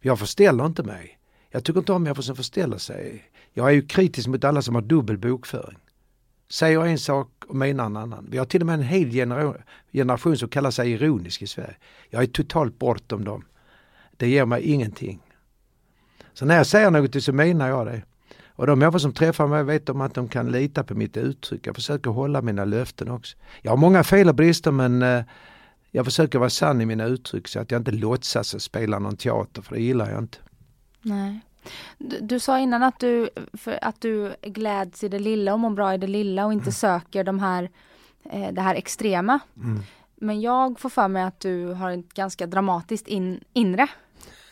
[0.00, 1.18] Jag förställer inte mig.
[1.50, 3.24] Jag tycker inte om människor som förställer sig.
[3.52, 5.78] Jag är ju kritisk mot alla som har dubbel bokföring.
[6.50, 8.26] Säger en sak och menar en annan.
[8.30, 9.10] Vi har till och med en hel
[9.92, 11.76] generation som kallar sig ironisk i Sverige.
[12.10, 13.44] Jag är totalt bortom dem.
[14.20, 15.20] Det ger mig ingenting.
[16.32, 18.02] Så när jag säger något så menar jag det.
[18.48, 21.66] Och de människor som träffar mig vet om att de kan lita på mitt uttryck.
[21.66, 23.36] Jag försöker hålla mina löften också.
[23.62, 25.24] Jag har många fel och brister men eh,
[25.90, 29.16] jag försöker vara sann i mina uttryck så att jag inte låtsas och spelar någon
[29.16, 30.38] teater för det gillar jag inte.
[31.02, 31.40] Nej.
[31.98, 33.30] Du, du sa innan att du,
[33.82, 36.72] att du gläds i det lilla och mår bra i det lilla och inte mm.
[36.72, 37.70] söker de här,
[38.30, 39.38] eh, det här extrema.
[39.56, 39.82] Mm.
[40.16, 43.88] Men jag får för mig att du har ett ganska dramatiskt in, inre.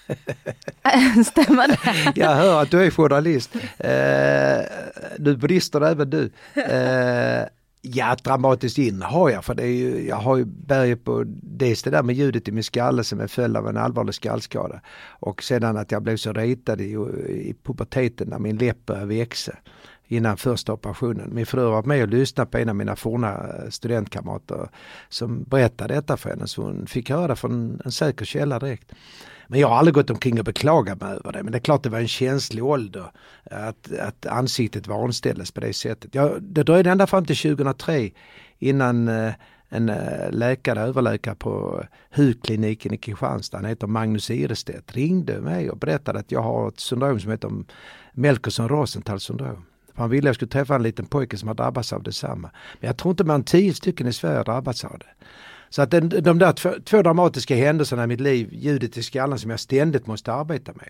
[1.24, 2.12] Stämmer det?
[2.20, 3.54] Jag hör att du är journalist.
[3.78, 4.60] Eh,
[5.18, 6.30] du brister även du.
[6.54, 7.46] Eh,
[7.82, 11.82] ja, dramatiskt in har jag för det är ju, jag har ju berget på dels
[11.82, 14.80] det där med ljudet i min skalle som är följd av en allvarlig skallskada.
[15.08, 16.92] Och sedan att jag blev så retad i,
[17.28, 19.52] i puberteten när min läpp började växa
[20.08, 21.34] innan första operationen.
[21.34, 24.68] Min fru var med och lyssnade på en av mina forna studentkamrater
[25.08, 28.92] som berättade detta för henne så hon fick höra det från en säker källa direkt.
[29.50, 31.42] Men jag har aldrig gått omkring och beklagat mig över det.
[31.42, 33.10] Men det är klart det var en känslig ålder
[33.44, 36.14] att, att ansiktet vanställdes på det sättet.
[36.14, 38.10] Jag, det dröjde ända fram till 2003
[38.58, 39.32] innan eh,
[39.68, 41.84] en eh, läkare, överläkare på
[42.16, 46.80] hudkliniken i Kristianstad, han heter Magnus Irestedt, ringde mig och berättade att jag har ett
[46.80, 47.50] syndrom som heter
[48.12, 49.64] Melkerson-Rosenthal syndrom.
[49.94, 52.50] Han ville att jag skulle träffa en liten pojke som har drabbats av detsamma.
[52.80, 55.24] Men jag tror inte man tio stycken i Sverige har drabbats av det.
[55.70, 59.38] Så att den, de där två, två, dramatiska händelserna i mitt liv, ljudet i skallen
[59.38, 60.88] som jag ständigt måste arbeta med.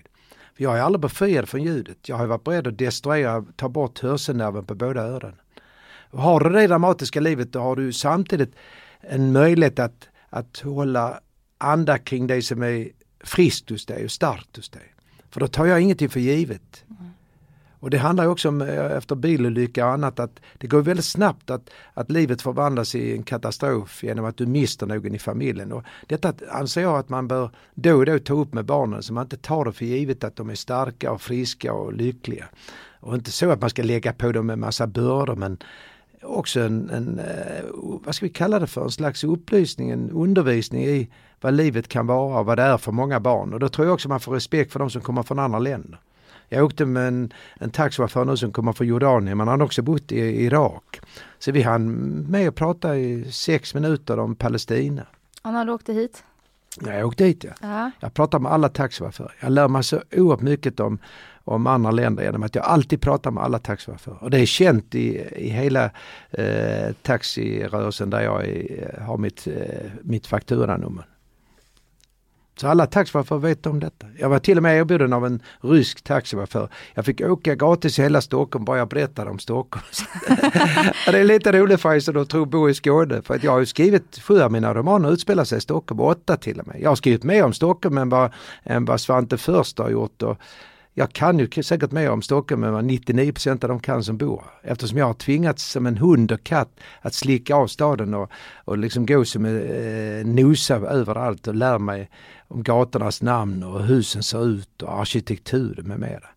[0.54, 2.08] För jag är aldrig befriad från ljudet.
[2.08, 5.36] Jag har varit beredd att destruera, ta bort hörselnerven på båda öronen.
[6.10, 8.54] Har du det dramatiska livet då har du samtidigt
[9.00, 11.20] en möjlighet att, att hålla
[11.58, 12.88] anda kring det som är
[13.20, 14.94] friskt hos dig och starkt hos dig.
[15.30, 16.84] För då tar jag ingenting för givet.
[16.90, 17.07] Mm.
[17.80, 21.50] Och det handlar också om eh, efter bilolycka och annat att det går väldigt snabbt
[21.50, 25.72] att, att livet förvandlas i en katastrof genom att du mister någon i familjen.
[25.72, 29.12] Och detta anser jag att man bör då och då ta upp med barnen så
[29.12, 32.44] man inte tar det för givet att de är starka och friska och lyckliga.
[33.00, 35.58] Och inte så att man ska lägga på dem en massa bördor men
[36.22, 37.64] också en, en eh,
[38.04, 41.10] vad ska vi kalla det för, en slags upplysning, en undervisning i
[41.40, 43.54] vad livet kan vara och vad det är för många barn.
[43.54, 46.00] Och då tror jag också man får respekt för de som kommer från andra länder.
[46.48, 49.82] Jag åkte med en, en taxichaufför nu som kommer från Jordanien, men han har också
[49.82, 51.00] bott i Irak.
[51.38, 51.92] Så vi hann
[52.30, 55.06] med och prata i sex minuter om Palestina.
[55.42, 56.24] Och när du åkte hit?
[56.80, 57.50] Ja, jag åkte hit ja.
[57.60, 57.90] ja.
[58.00, 59.34] Jag pratar med alla taxichaufförer.
[59.40, 60.98] Jag lär mig så oerhört mycket om,
[61.44, 64.24] om andra länder genom att jag alltid pratar med alla taxichaufförer.
[64.24, 65.90] Och det är känt i, i hela
[66.30, 71.06] eh, taxirörelsen där jag är, har mitt, eh, mitt fakturanummer.
[72.60, 74.06] Så alla taxichaufförer vet om detta.
[74.18, 76.68] Jag var till och med erbjuden av en rysk taxichaufför.
[76.94, 79.84] Jag fick åka gratis i hela Stockholm bara jag berättade om Stockholm.
[81.06, 83.22] det är lite roligt faktiskt att tro bo i Skåne.
[83.22, 86.36] För att jag har ju skrivit sju av mina romaner utspelar sig i Stockholm, åtta
[86.36, 86.76] till och med.
[86.80, 90.22] Jag har skrivit mer om Stockholm än vad, än vad Svante Först har gjort.
[90.22, 90.38] Och
[90.98, 94.44] jag kan ju säkert mer om Stockholm än vad 99% av de kan som bor
[94.62, 96.68] Eftersom jag har tvingats som en hund och katt
[97.00, 98.30] att slicka av staden och,
[98.64, 102.10] och liksom gå som en eh, nosa överallt och lära mig
[102.48, 106.28] om gatornas namn och hur husen ser ut och arkitektur med mera.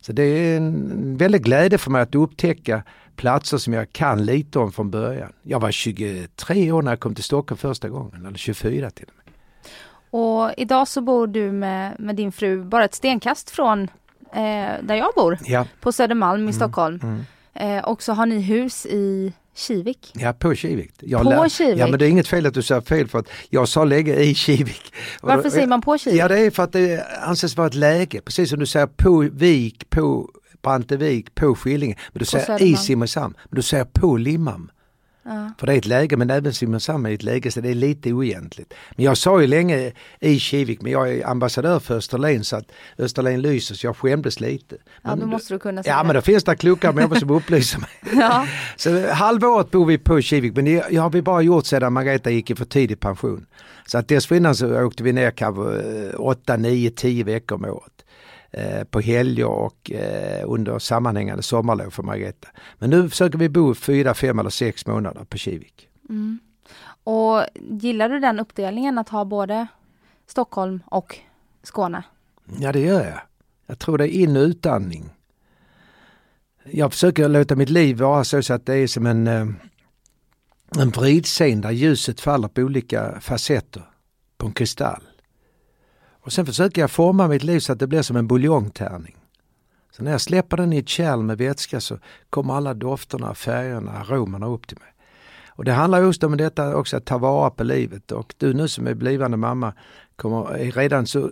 [0.00, 2.82] Så det är en väldig glädje för mig att upptäcka
[3.16, 5.32] platser som jag kan lite om från början.
[5.42, 9.14] Jag var 23 år när jag kom till Stockholm första gången, eller 24 till och
[9.16, 9.26] med.
[10.10, 13.82] Och idag så bor du med, med din fru bara ett stenkast från
[14.32, 17.00] eh, där jag bor, Ja, på Södermalm i Mm, Stockholm.
[17.02, 17.24] mm.
[17.54, 20.12] Eh, och så har ni hus i Kivik.
[20.14, 20.92] ja på Kivik.
[21.00, 21.78] Jag På lär- Kivik?
[21.80, 24.22] Ja men det är inget fel att du säger fel för att jag sa läge
[24.24, 24.92] i Kivik.
[25.22, 26.20] Varför då- säger man på Kivik?
[26.20, 29.28] Ja det är för att det anses vara ett läge, precis som du säger på
[29.32, 30.30] Vik, på
[30.62, 31.96] Brantevik, på Skillinge.
[32.12, 32.76] Men du säger i Södermalm.
[32.76, 34.70] Simrishamn, men du säger på Limhamn.
[35.26, 35.50] Ja.
[35.58, 38.12] För det är ett läge, men även Simrishamn är ett läge så det är lite
[38.12, 38.74] oegentligt.
[38.96, 42.64] Men jag sa ju länge i Kivik, men jag är ambassadör för Österlen så att
[42.98, 44.76] Österlen lyser så jag skämdes lite.
[45.02, 46.06] Ja, Men då måste du kunna säga Ja det.
[46.06, 47.90] men då finns det kloka människor som upplyser mig.
[48.20, 48.46] Ja.
[48.76, 52.50] Så halvåret bor vi på Kivik men det har vi bara gjort sedan Margareta gick
[52.50, 53.46] i för tidig pension.
[53.86, 55.62] Så att dessförinnan så åkte vi ner kanske
[56.16, 57.92] 8, 9, 10 veckor om året.
[58.56, 62.48] Eh, på helger och eh, under sammanhängande sommarlov för Margareta.
[62.78, 65.88] Men nu försöker vi bo 4, 5 eller 6 månader på Kivik.
[66.08, 66.38] Mm.
[67.04, 69.66] Och gillar du den uppdelningen att ha både
[70.26, 71.18] Stockholm och
[71.62, 72.02] Skåne?
[72.60, 73.20] Ja det gör jag.
[73.66, 75.10] Jag tror det är in och utandning.
[76.64, 79.46] Jag försöker låta mitt liv vara så, så att det är som en, eh,
[80.78, 83.82] en vridscen där ljuset faller på olika facetter
[84.36, 85.02] på en kristall.
[86.26, 89.16] Och sen försöker jag forma mitt liv så att det blir som en buljongtärning.
[89.90, 91.98] Så när jag släpper den i ett kärl med vätska så
[92.30, 94.88] kommer alla dofterna, färgerna, aromerna upp till mig.
[95.48, 98.68] Och det handlar just om detta också att ta vara på livet och du nu
[98.68, 99.72] som är blivande mamma
[100.16, 101.30] kommer, är redan så,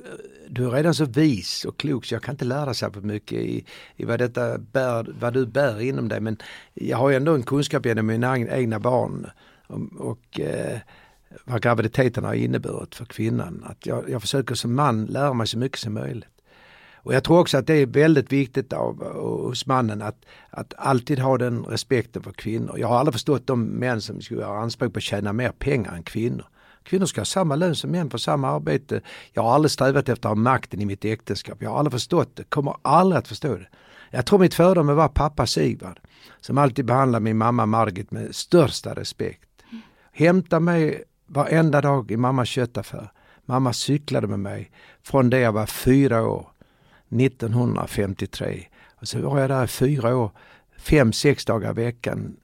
[0.48, 3.38] du är redan så vis och klok så jag kan inte lära dig särskilt mycket
[3.38, 3.64] i,
[3.96, 6.36] i vad, detta bär, vad du bär inom dig men
[6.74, 9.30] jag har ju ändå en kunskap genom mina egna barn
[9.66, 10.78] och, och eh,
[11.44, 13.64] vad graviditeten har inneburit för kvinnan.
[13.66, 16.28] Att jag, jag försöker som man lära mig så mycket som möjligt.
[17.04, 19.04] Och jag tror också att det är väldigt viktigt av,
[19.46, 22.78] hos mannen att, att alltid ha den respekten för kvinnor.
[22.78, 25.92] Jag har aldrig förstått de män som skulle ha anspråk på att tjäna mer pengar
[25.92, 26.46] än kvinnor.
[26.82, 29.00] Kvinnor ska ha samma lön som män för samma arbete.
[29.32, 31.62] Jag har aldrig strävat efter att ha makten i mitt äktenskap.
[31.62, 33.68] Jag har aldrig förstått det, kommer aldrig att förstå det.
[34.10, 36.00] Jag tror mitt föredöme var pappa Sigvard
[36.40, 39.48] som alltid behandlade min mamma Margit med största respekt.
[40.12, 43.10] Hämta mig varenda dag i mammas köttaffär.
[43.44, 44.70] Mamma cyklade med mig
[45.02, 46.46] från det jag var fyra år
[47.20, 48.66] 1953.
[49.00, 50.30] Och så var jag där i fyra år,
[50.78, 52.36] fem, sex dagar i veckan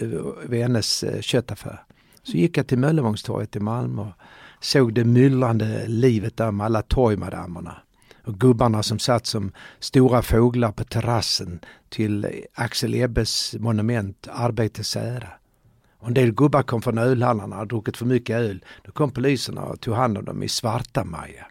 [0.00, 0.08] eh,
[0.48, 1.82] vid hennes eh, köttaffär.
[2.22, 4.12] Så gick jag till Möllevångstorget i Malmö och
[4.60, 7.76] såg det myllrande livet där med alla torgmadammerna.
[8.24, 15.28] Och gubbarna som satt som stora fåglar på terrassen till Axel Ebbes monument Arbetets ära.
[15.98, 18.64] Och en del gubbar kom från ölhallarna och hade druckit för mycket öl.
[18.84, 21.46] Då kom poliserna och tog hand om dem i svarta Maja.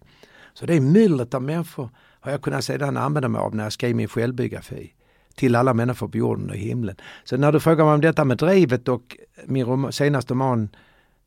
[0.53, 3.73] Så det är myllret av människor har jag kunnat sedan använda mig av när jag
[3.73, 4.93] skrev min självbiografi.
[5.35, 6.95] Till alla människor på jorden och i himlen.
[7.23, 10.69] Så när du frågar mig om detta med drivet och min rom- senaste roman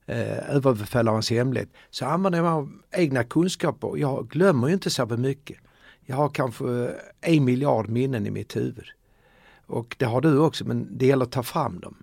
[0.07, 3.97] eh, Överbefälhavarens hemlighet så använder jag mig av egna kunskaper.
[3.97, 5.57] Jag glömmer ju inte så mycket.
[6.01, 8.87] Jag har kanske eh, en miljard minnen i mitt huvud.
[9.67, 11.97] Och det har du också men det gäller att ta fram dem.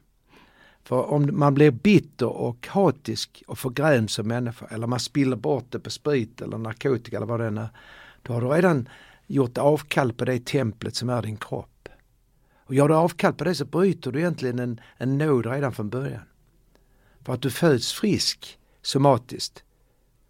[0.88, 5.66] För om man blir bitter och hatisk och förgrämd som människa eller man spiller bort
[5.70, 7.70] det på sprit eller narkotika eller vad det än är.
[8.22, 8.90] Då har du redan
[9.26, 11.90] gjort avkall på det templet som är din kropp.
[12.66, 15.90] Och gör du avkall på det så bryter du egentligen en, en nåd redan från
[15.90, 16.22] början.
[17.24, 19.64] För att du föds frisk somatiskt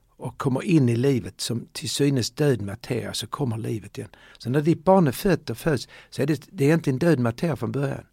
[0.10, 4.12] och kommer in i livet som till synes död materia så kommer livet igen.
[4.38, 7.20] Så när ditt barn är fött och föds så är det, det är egentligen död
[7.20, 8.04] materia från början.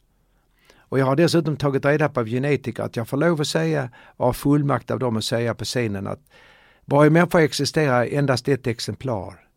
[0.88, 3.90] Och jag har dessutom tagit reda på av genetiker att jag får lov att säga
[4.16, 6.20] och har fullmakt av dem att säga på scenen att
[6.84, 9.48] varje människa existerar endast ett exemplar.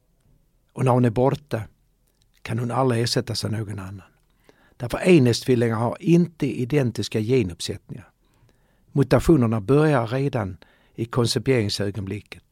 [0.73, 1.61] Och när hon är borta
[2.41, 4.01] kan hon aldrig ersättas av någon annan.
[4.77, 8.09] Därför enäggstvillingar har inte identiska genuppsättningar.
[8.91, 10.57] Mutationerna börjar redan
[10.95, 12.43] i konceperingsögonblicket,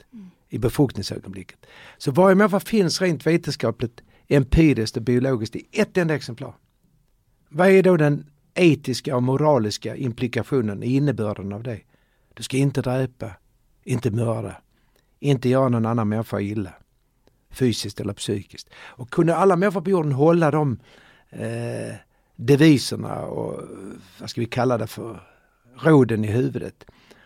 [0.50, 1.60] i befruktningsögonblicket.
[1.98, 6.54] Så varje människa finns rent vetenskapligt, empiriskt och biologiskt i ett enda exemplar.
[7.50, 11.82] Vad är då den etiska och moraliska implikationen, innebörden av det?
[12.34, 13.32] Du ska inte dräpa,
[13.84, 14.62] inte mörda,
[15.20, 16.74] inte göra någon annan människa illa.
[17.50, 18.70] Fysiskt eller psykiskt.
[18.76, 20.80] Och kunde alla människor på jorden hålla de
[21.30, 21.96] eh,
[22.36, 23.62] deviserna och
[24.20, 25.20] vad ska vi kalla det för,
[25.76, 26.86] råden i huvudet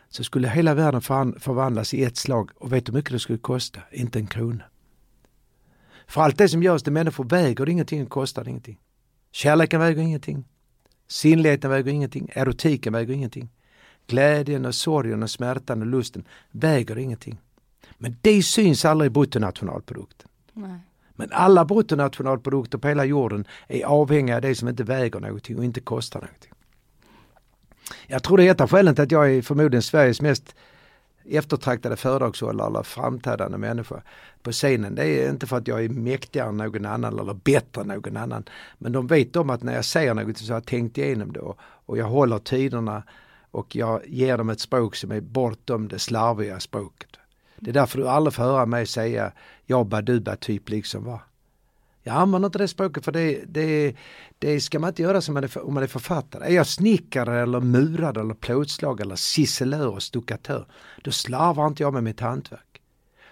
[0.10, 1.02] så skulle hela världen
[1.40, 3.80] förvandlas i ett slag och vet du hur mycket det skulle kosta?
[3.92, 4.64] Inte en krona.
[6.08, 8.80] För allt det som görs till människor väger ingenting och kostar ingenting.
[9.32, 10.46] Kärleken väger ingenting.
[11.10, 12.30] Sinnligheten väger ingenting.
[12.34, 13.50] Erotiken väger ingenting.
[14.08, 17.42] Glädjen och sorgen och smärtan och lusten väger ingenting.
[17.98, 20.30] Men det syns aldrig i bruttonationalprodukten.
[20.54, 20.80] Nej.
[21.16, 25.64] Men alla bruttonationalprodukter på hela jorden är avhängiga av det som inte väger någonting och
[25.64, 26.52] inte kostar någonting.
[28.08, 30.56] Jag tror det är ett av skälen till att jag är förmodligen Sveriges mest
[31.32, 34.02] eftertraktade föredragshållare eller framträdande människa
[34.44, 34.96] på scenen.
[34.96, 38.18] Det är inte för att jag är mäktigare än någon annan eller bättre än någon
[38.18, 38.44] annan.
[38.78, 41.40] Men de vet om att när jag säger något så har jag tänkt igenom det
[41.86, 43.04] och jag håller tiderna
[43.52, 47.10] och jag ger dem ett språk som är bortom det slarviga språket.
[47.56, 49.32] Det är därför du aldrig får höra mig säga
[49.66, 51.22] jag baduba typ liksom va.
[52.10, 53.96] Jag använder inte det språket för det, det,
[54.40, 56.46] det ska man inte göra som man är, om man är författare.
[56.46, 60.66] Är jag snickare eller murare eller plåtslagare eller ciselör och stuckatör,
[61.04, 62.82] då slarvar inte jag med mitt hantverk.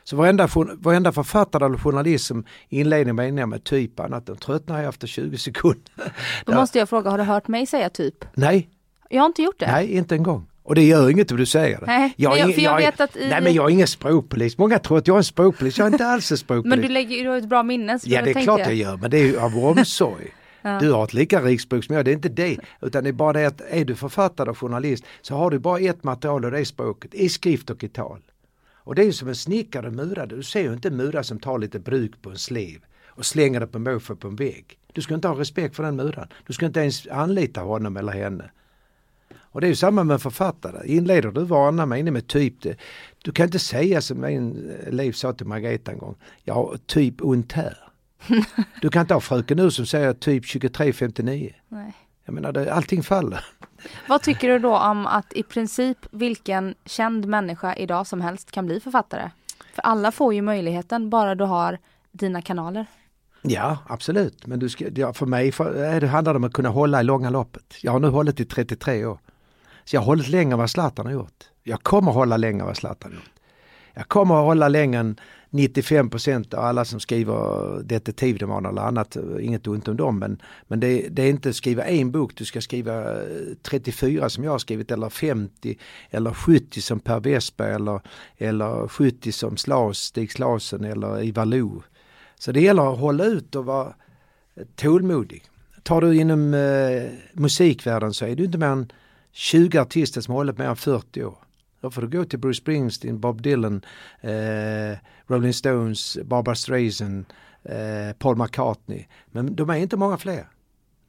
[0.04, 4.90] Så varenda, varenda författare eller journalist som inleder meningar med typ annat, de tröttnar jag
[4.90, 6.14] efter 20 sekunder.
[6.46, 8.26] Då måste jag fråga, har du hört mig säga typ?
[8.34, 8.70] Nej.
[9.10, 9.72] Jag har inte gjort det.
[9.72, 10.48] Nej, inte en gång.
[10.68, 11.86] Och det gör inget om du säger det.
[11.86, 14.58] Nej, jag, jag, jag, vet att nej men jag är ingen språkpolis.
[14.58, 15.78] Många tror att jag är en språkpolis.
[15.78, 16.70] Jag är inte alls en språkpolis.
[16.70, 18.00] men du lägger ju ett bra minne.
[18.04, 18.68] Ja det är klart jag.
[18.68, 20.28] jag gör men det är ju av omsorg.
[20.62, 20.80] ja.
[20.80, 22.58] Du har ett lika rikt språk som jag, det är inte det.
[22.82, 25.80] Utan det är bara det att är du författare och journalist så har du bara
[25.80, 28.20] ett material och det är språket, i skrift och i tal.
[28.74, 30.26] Och det är ju som en snickare och murare.
[30.26, 32.78] Du ser ju inte en murare som tar lite bruk på en slev
[33.08, 34.78] och slänger det på måfå på en vägg.
[34.94, 36.28] Du ska inte ha respekt för den muraren.
[36.48, 38.52] Du ska inte ens anlita honom eller henne.
[39.36, 40.96] Och det är ju samma med författare.
[40.96, 42.78] Inleder du vana mening med typ det.
[43.24, 46.16] Du kan inte säga som en elev sa till Margareta en gång.
[46.44, 47.78] Ja, typ ont här.
[48.82, 51.54] Du kan inte ha fröken nu som säger typ 2359.
[51.68, 51.94] Nej.
[52.26, 53.46] Jag menar, det, allting faller.
[54.08, 58.66] Vad tycker du då om att i princip vilken känd människa idag som helst kan
[58.66, 59.32] bli författare?
[59.74, 61.78] För alla får ju möjligheten bara du har
[62.12, 62.86] dina kanaler.
[63.42, 66.54] Ja absolut, men du ska, ja, för mig för, eh, det handlar det om att
[66.54, 67.76] kunna hålla i långa loppet.
[67.82, 69.20] Jag har nu hållit i 33 år.
[69.86, 71.44] Så jag har hållit längre än vad Zlatan har gjort.
[71.64, 73.32] Jag kommer hålla längre än vad Zlatan har gjort.
[73.94, 75.20] Jag kommer att hålla längre än
[75.52, 79.18] 95% av alla som skriver detektivromaner eller annat.
[79.42, 82.46] Inget ont om dem men, men det, det, är inte att skriva en bok, du
[82.46, 83.28] ska skriva eh,
[83.62, 85.78] 34 som jag har skrivit eller 50
[86.10, 88.02] eller 70 som Per Westberg eller,
[88.38, 91.84] eller 70 som Slas, Stig Slasen eller Ivar Lo.
[92.40, 93.94] Så det gäller att hålla ut och vara
[94.76, 95.44] tålmodig.
[95.84, 98.92] Tar du inom eh, musikvärlden så är du inte mer än
[99.32, 101.38] 20 artister som har hållit mer än 40 år.
[101.82, 103.82] Då får du gå till Bruce Springsteen, Bob Dylan,
[104.22, 104.98] eh,
[105.28, 107.26] Rolling Stones, Barbara Streisand,
[107.64, 109.06] eh, Paul McCartney.
[109.32, 110.48] Men de är inte många fler.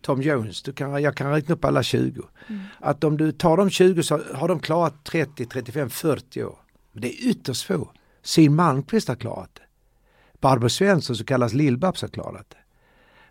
[0.01, 2.23] Tom Jones, du kan, jag kan räkna upp alla 20.
[2.49, 2.63] Mm.
[2.81, 6.59] Att om du tar de 20 så har de klarat 30, 35, 40 år.
[6.93, 7.91] Men det är ytterst få.
[8.23, 9.63] Siw Malmkvist har klarat det.
[10.41, 12.57] Barbro Svensson som kallas Lill-Babs har klarat det.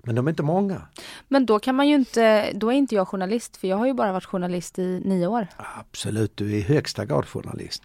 [0.03, 0.81] Men de är inte många.
[1.27, 3.93] Men då kan man ju inte, då är inte jag journalist för jag har ju
[3.93, 5.47] bara varit journalist i nio år.
[5.57, 7.83] Absolut, du är i högsta grad journalist.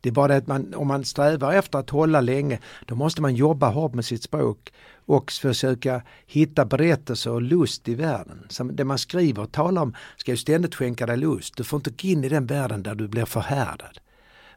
[0.00, 3.22] Det är bara det att man, om man strävar efter att hålla länge, då måste
[3.22, 4.72] man jobba hårt med sitt språk
[5.06, 8.46] och försöka hitta berättelser och lust i världen.
[8.48, 11.56] Som det man skriver och talar om ska ju ständigt skänka dig lust.
[11.56, 13.98] Du får inte gå in i den världen där du blir förhärdad.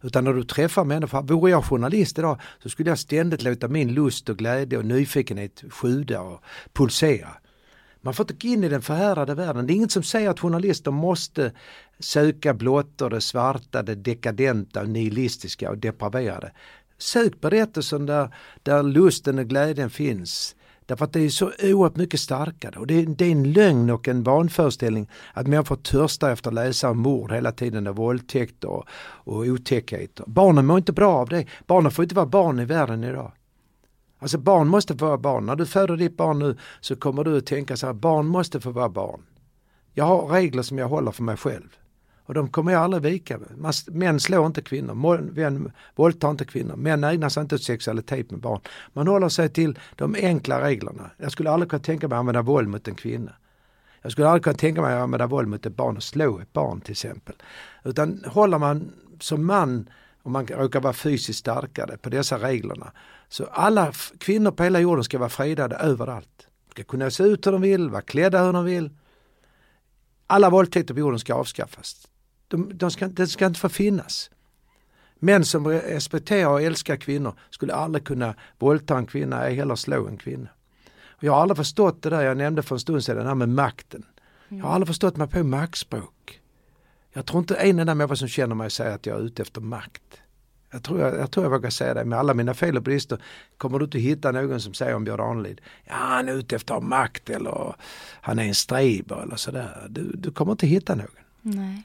[0.05, 3.93] Utan när du träffar människor, vore jag journalist idag så skulle jag ständigt låta min
[3.93, 7.29] lust och glädje och nyfikenhet sjuda och pulsera.
[8.01, 9.67] Man får inte gå in i den förhärdade världen.
[9.67, 11.51] Det är inget som säger att journalister måste
[11.99, 16.51] söka blottor, det svarta, det dekadenta, nihilistiska och depraverade.
[16.97, 20.55] Sök berättelsen där, där lusten och glädjen finns.
[20.85, 23.89] Därför att det är så oerhört mycket starkare och det är, det är en lögn
[23.89, 28.69] och en vanföreställning att människor törstar efter att läsa om mord hela tiden och våldtäkter
[28.69, 30.23] och, och otäckheter.
[30.27, 31.45] Barnen mår inte bra av det.
[31.67, 33.31] Barnen får inte vara barn i världen idag.
[34.19, 35.45] Alltså barn måste få vara barn.
[35.45, 38.61] När du föder ditt barn nu så kommer du att tänka så här, barn måste
[38.61, 39.21] få vara barn.
[39.93, 41.69] Jag har regler som jag håller för mig själv.
[42.25, 44.93] Och de kommer jag aldrig vika Man, Män slår inte kvinnor,
[45.33, 48.61] män våldtar inte kvinnor, män ägnar sig inte åt sexualitet med barn.
[48.93, 51.09] Man håller sig till de enkla reglerna.
[51.17, 53.31] Jag skulle aldrig kunna tänka mig att använda våld mot en kvinna.
[54.01, 56.53] Jag skulle aldrig kunna tänka mig att använda våld mot ett barn och slå ett
[56.53, 57.35] barn till exempel.
[57.83, 59.89] Utan håller man som man,
[60.23, 62.91] om man råkar vara fysiskt starkare på dessa reglerna,
[63.29, 66.47] så alla kvinnor på hela jorden ska vara fredade överallt.
[66.67, 68.89] De ska kunna se ut hur de vill, vara klädda hur de vill.
[70.27, 72.07] Alla våldtäkter på jorden ska avskaffas.
[72.55, 74.31] De, de ska, det ska inte få finnas.
[75.19, 80.07] Män som respekterar och älskar kvinnor skulle aldrig kunna våldta en kvinna, ej heller slå
[80.07, 80.47] en kvinna.
[81.09, 83.35] Och jag har aldrig förstått det där jag nämnde för en stund sedan, det här
[83.35, 84.05] med makten.
[84.49, 86.41] Jag har aldrig förstått mig på maktspråk.
[87.13, 89.61] Jag tror inte en enda människa som känner mig säger att jag är ute efter
[89.61, 90.01] makt.
[90.71, 93.21] Jag tror jag, jag tror jag vågar säga det med alla mina fel och brister.
[93.57, 96.79] Kommer du inte hitta någon som säger om Björn Ranelid, ja han är ute efter
[96.79, 97.75] makt eller
[98.21, 99.87] han är en streber eller sådär.
[99.89, 101.07] Du, du kommer inte hitta någon.
[101.41, 101.83] Nej.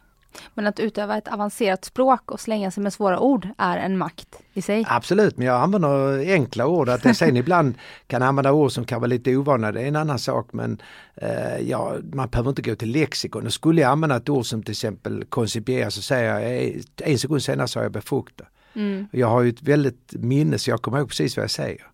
[0.54, 4.38] Men att utöva ett avancerat språk och slänga sig med svåra ord är en makt
[4.52, 4.84] i sig.
[4.88, 6.88] Absolut, men jag använder enkla ord.
[6.88, 7.74] Att jag sen ibland
[8.06, 10.48] kan använda ord som kan vara lite ovana, det är en annan sak.
[10.52, 10.82] Men
[11.14, 13.46] eh, ja, man behöver inte gå till lexikon.
[13.46, 17.42] Och skulle jag använda ett ord som till exempel koncipiera så säger jag en sekund
[17.42, 18.46] senare så har jag befruktat.
[18.74, 19.06] Mm.
[19.12, 21.86] Jag har ju ett väldigt minne så jag kommer ihåg precis vad jag säger.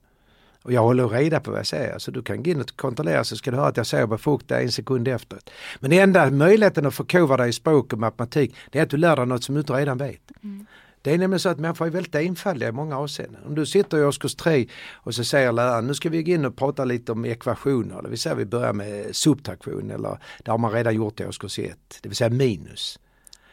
[0.67, 1.99] Och jag håller reda på vad jag säger.
[1.99, 4.61] Så du kan gå in och kontrollera så ska du höra att jag säger befrukta
[4.61, 5.39] en sekund efter.
[5.81, 8.97] Men den enda möjligheten att förkovra dig i språk och matematik det är att du
[8.97, 10.21] lär dig något som du inte redan vet.
[10.43, 10.67] Mm.
[11.03, 13.41] Det är nämligen så att människor är väldigt enfaldiga i många avseenden.
[13.47, 16.45] Om du sitter i årskurs 3 och så säger läraren nu ska vi gå in
[16.45, 18.03] och prata lite om ekvationer.
[18.03, 21.59] Det vill säga vi börjar med subtraktion eller det har man redan gjort i årskurs
[21.59, 21.79] 1.
[22.03, 22.99] Det vill säga minus.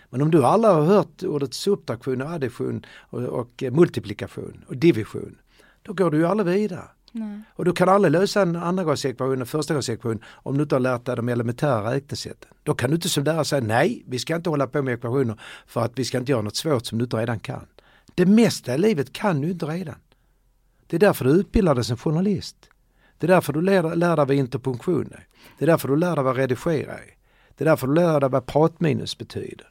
[0.09, 5.35] Men om du aldrig har hört ordet subtraktion och addition och, och multiplikation och division
[5.83, 6.83] då går du ju aldrig vidare.
[7.15, 7.41] Nej.
[7.49, 11.15] Och du kan aldrig lösa en andragradsekvation och förstagradsekvation om du inte har lärt dig
[11.15, 12.49] de elementära räknesätten.
[12.63, 15.41] Då kan du inte som lärare säga nej, vi ska inte hålla på med ekvationer
[15.67, 17.67] för att vi ska inte göra något svårt som du inte redan kan.
[18.15, 19.95] Det mesta i livet kan du inte redan.
[20.87, 22.55] Det är därför du utbildar dig som journalist.
[23.17, 25.27] Det är därför du lär, lär dig vad interpunktion är.
[25.59, 27.15] Det är därför du lär dig vad redigera är.
[27.57, 29.67] Det är därför du lär dig vad pratminus betyder.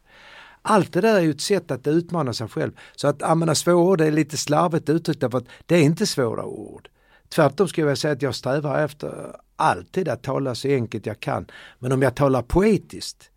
[0.62, 2.72] Allt det där är ju ett sätt att utmana sig själv.
[2.97, 6.45] Så att använda svåra ord är lite slarvigt uttryckt därför att det är inte svåra
[6.45, 6.88] ord.
[7.35, 11.47] Tvärtom skulle jag säga att jag strävar efter alltid att tala så enkelt jag kan.
[11.78, 13.30] Men om jag talar poetiskt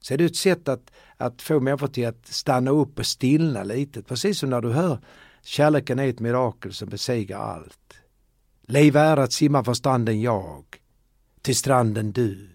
[0.00, 3.62] så är det ett sätt att, att få människor till att stanna upp och stillna
[3.62, 4.02] lite.
[4.02, 4.98] Precis som när du hör
[5.42, 7.94] Kärleken är ett mirakel som besegrar allt.
[8.66, 10.64] Liv är att simma från stranden jag,
[11.42, 12.50] till stranden du,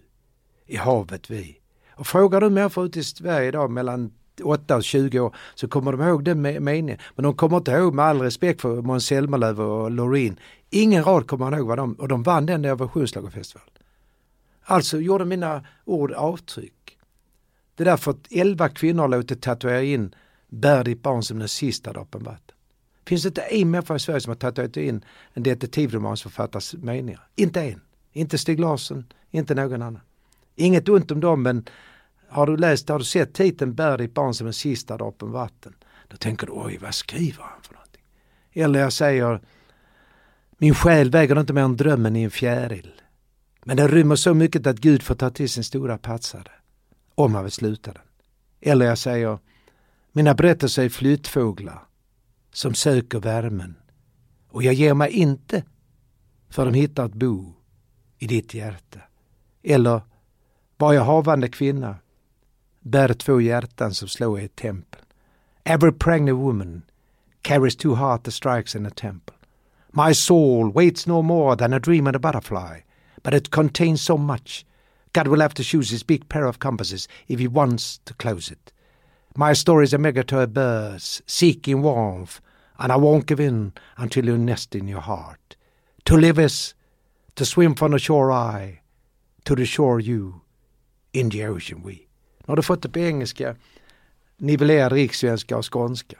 [0.66, 1.60] i havet vi.
[1.90, 4.12] Och frågar du människor ute i Sverige idag mellan
[4.42, 6.98] 8 och 20 år så kommer de ihåg den meningen.
[7.14, 10.38] Men de kommer inte ihåg med all respekt för Måns Zelmerlöw och Loreen.
[10.70, 13.72] Ingen rad kommer man ihåg vad de, och de vann den där versionsschlagerfestivalen.
[14.62, 16.98] Alltså gjorde mina ord avtryck.
[17.74, 20.14] Det är därför att 11 kvinnor har låtit tatuera in
[20.48, 22.56] Bär ditt barn som den sista droppen vatten.
[23.06, 27.20] Finns det inte en människa i Sverige som har tatuerat in en detektivromansförfattares meningar?
[27.36, 27.80] Inte en.
[28.12, 30.00] Inte Stig Larsson, inte någon annan.
[30.56, 31.64] Inget ont om dem men
[32.30, 35.74] har du läst, har du sett titeln Bär ditt barn som en sista droppen vatten?
[36.08, 38.02] Då tänker du, oj vad skriver han för någonting?
[38.52, 39.40] Eller jag säger,
[40.58, 42.92] min själ väger inte mer än drömmen i en fjäril.
[43.64, 46.50] Men den rymmer så mycket att Gud får ta till sin stora patsade.
[47.14, 48.02] Om han vill sluta den.
[48.60, 49.38] Eller jag säger,
[50.12, 51.82] mina berättelser är flyttfåglar
[52.52, 53.76] som söker värmen.
[54.48, 55.64] Och jag ger mig inte
[56.48, 57.54] för de hittar ett bo
[58.18, 59.00] i ditt hjärta.
[59.62, 60.00] Eller,
[60.76, 61.96] var jag havande kvinna
[62.80, 65.00] bär två hjärtan som slår i ett tempel.
[65.64, 66.82] Every pregnant woman
[67.42, 69.36] carries two heart that strikes in a temple.
[69.92, 72.80] My soul waits no more than a dream and a butterfly,
[73.22, 74.64] but it contains so much.
[75.12, 78.50] God will have to choose his big pair of compasses if he wants to close
[78.50, 78.72] it.
[79.36, 82.40] My story is a migratory bird seeking warmth,
[82.78, 85.56] and I won't give in until you nest in your heart.
[86.04, 86.74] To live is
[87.36, 88.80] to swim from the shore I,
[89.44, 90.42] to the shore you,
[91.12, 92.09] in the ocean we.
[92.40, 93.56] Nu har du fått det på engelska,
[94.36, 96.16] nivellerad rikssvenska och skånska.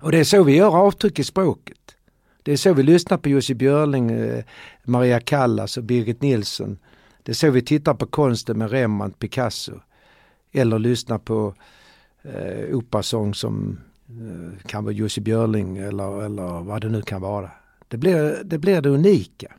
[0.00, 1.96] Och det är så vi gör avtryck i språket.
[2.42, 4.44] Det är så vi lyssnar på Jussi Björling, eh,
[4.84, 6.78] Maria Callas och Birgit Nilsson.
[7.22, 9.72] Det är så vi tittar på konsten med Rembrandt, Picasso.
[10.52, 11.54] Eller lyssnar på
[12.22, 17.50] eh, operasång som eh, kan vara Jussi Björling eller, eller vad det nu kan vara.
[17.88, 19.52] Det blir, det blir det unika.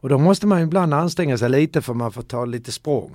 [0.00, 3.12] Och då måste man ibland anstränga sig lite för man får ta lite språng.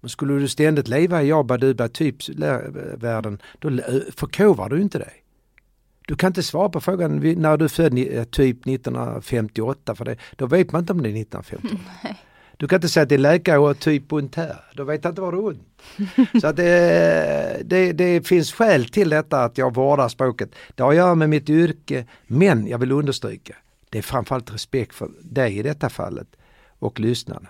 [0.00, 3.70] Men skulle du ständigt leva i Jabba Duba typ-världen, då
[4.16, 5.24] förkovar du inte dig.
[6.06, 10.16] Du kan inte svara på frågan när du är född eh, typ 1958, för det,
[10.36, 11.68] då vet man inte om det är 1958.
[12.56, 15.10] Du kan inte säga att det är läkare och typ ont här, då vet jag
[15.10, 15.68] inte du har ont.
[16.40, 20.54] Så att det, det, det, finns skäl till detta att jag vårdar språket.
[20.74, 23.56] Det har att göra med mitt yrke, men jag vill understryka,
[23.90, 26.28] det är framförallt respekt för dig i detta fallet
[26.78, 27.48] och lyssnarna.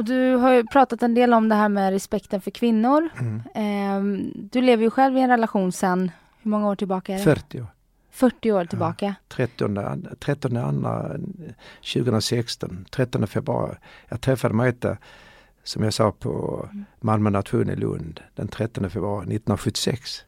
[0.00, 3.08] Och du har ju pratat en del om det här med respekten för kvinnor.
[3.18, 3.42] Mm.
[3.54, 6.10] Eh, du lever ju själv i en relation sedan,
[6.42, 7.24] hur många år tillbaka är det?
[7.24, 7.66] 40 år.
[8.10, 9.06] 40 år tillbaka.
[9.06, 11.16] Ja, 13, 13 andra
[11.94, 13.76] 2016, 13 februari.
[14.08, 14.96] Jag träffade Marita
[15.64, 16.84] som jag sa på mm.
[17.00, 20.24] Malmö nation i Lund den 13 februari 1976.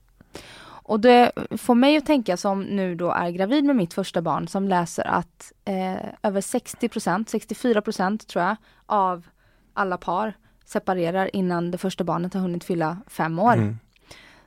[0.64, 4.48] Och det får mig att tänka som nu då är gravid med mitt första barn
[4.48, 8.56] som läser att eh, över 60% 64% tror jag,
[8.86, 9.26] av
[9.74, 13.52] alla par separerar innan det första barnet har hunnit fylla fem år.
[13.52, 13.78] Mm.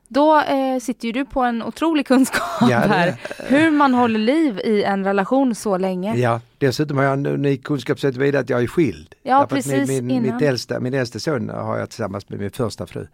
[0.08, 3.16] Då eh, sitter ju du på en otrolig kunskap Ja, här.
[3.48, 6.16] Hur man håller liv i en relation så länge.
[6.16, 9.16] Ja, dessutom har jag en unik kunskap så vidare att jag är skild.
[9.24, 10.36] Ja, Därför precis, Min, min, innan.
[10.36, 13.08] mitt äldsta, min äldste son har jag tillsammans med min första fru.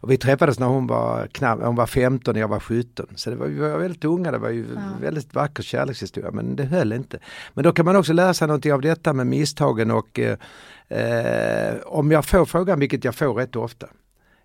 [0.00, 3.06] Och vi träffades när hon var, knapp, hon var 15 och jag var 17.
[3.14, 4.80] Så det var, vi var väldigt unga, det var ju Ja.
[5.00, 7.18] väldigt vacker kärlekshistoria men det höll inte.
[7.54, 10.36] Men då kan man också lära sig någonting av detta med misstagen och eh,
[11.00, 13.86] eh, om jag får frågan, vilket jag får rätt ofta.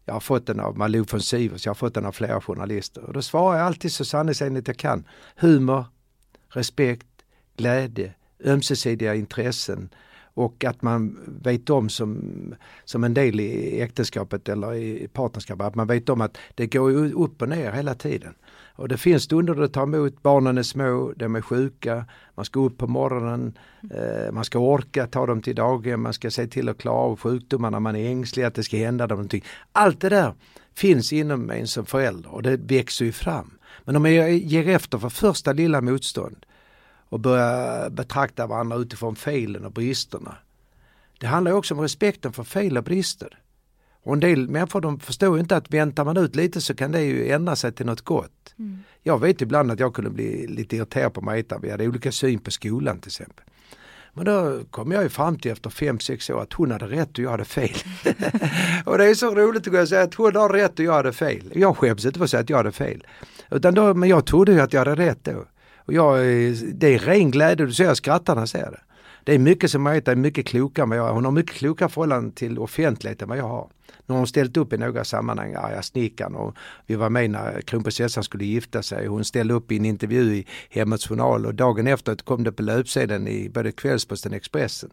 [0.05, 3.03] Jag har fått den av Malou von Sivers, jag har fått den av flera journalister.
[3.03, 5.07] Och då svarar jag alltid så sanningsenligt jag kan.
[5.35, 5.85] Humor,
[6.49, 7.07] respekt,
[7.57, 8.13] glädje,
[8.45, 9.89] ömsesidiga intressen
[10.33, 12.21] och att man vet om som,
[12.85, 16.91] som en del i äktenskapet eller i partnerskapet, att man vet om att det går
[17.13, 18.33] upp och ner hela tiden.
[18.75, 22.05] Och det finns stunder då det tar emot, barnen är små, de är sjuka,
[22.35, 23.57] man ska upp på morgonen,
[23.91, 27.19] eh, man ska orka ta dem till daghem, man ska se till att klara av
[27.19, 29.43] sjukdomarna, man är ängslig att det ska hända dem någonting.
[29.71, 30.33] Allt det där
[30.73, 33.51] finns inom en som förälder och det växer ju fram.
[33.83, 36.45] Men om jag ger efter för första lilla motstånd
[37.11, 40.35] och börjar betrakta varandra utifrån felen och bristerna.
[41.19, 43.39] Det handlar också om respekten för fel och brister.
[44.03, 47.01] Och en del människor de förstår inte att väntar man ut lite så kan det
[47.01, 48.55] ju ändra sig till något gott.
[49.03, 52.39] Jag vet ibland att jag kunde bli lite irriterad på Marita, vi hade olika syn
[52.39, 53.45] på skolan till exempel.
[54.13, 57.19] Men då kom jag ju fram till efter 5-6 år att hon hade rätt och
[57.19, 57.75] jag hade fel.
[58.85, 61.51] och det är så roligt att säga att hon har rätt och jag hade fel.
[61.55, 63.07] Jag skäms inte för att säga att jag hade fel.
[63.51, 65.45] Utan då, men jag trodde ju att jag hade rätt då.
[65.85, 68.81] Och jag, eh, det är ren glädje, du ser jag skrattar när jag ser det.
[69.23, 71.13] Det är mycket som Marita är mycket klokare än vad jag är.
[71.13, 73.67] Hon har mycket klokare förhållanden till offentligheten än vad jag har.
[74.05, 76.55] Nu har hon ställt upp i några sammanhang, arga snickaren och
[76.85, 79.07] vi var med när kronprinsessan skulle gifta sig.
[79.07, 82.63] Hon ställde upp i en intervju i Hemmets Journal och dagen efter kom det på
[82.63, 84.89] löpsedeln i både Kvällsposten och Expressen.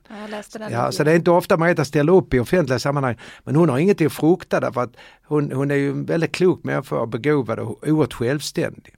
[0.71, 3.17] Ja, så det är inte ofta Marita ställer upp i offentliga sammanhang.
[3.45, 6.65] Men hon har ingenting att frukta därför att hon, hon är ju en väldigt klok
[6.65, 8.95] människa begåvad och oerhört självständig.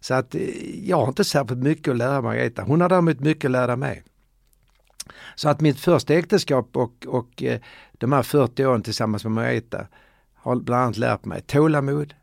[0.00, 2.62] Så att eh, jag har inte särskilt mycket att lära Margareta.
[2.62, 4.02] Hon har däremot mycket att lära mig.
[5.34, 7.60] Så att mitt första äktenskap och, och eh,
[7.92, 9.86] de här 40 åren tillsammans med Margareta
[10.34, 12.14] har bland annat lärt mig tålamod,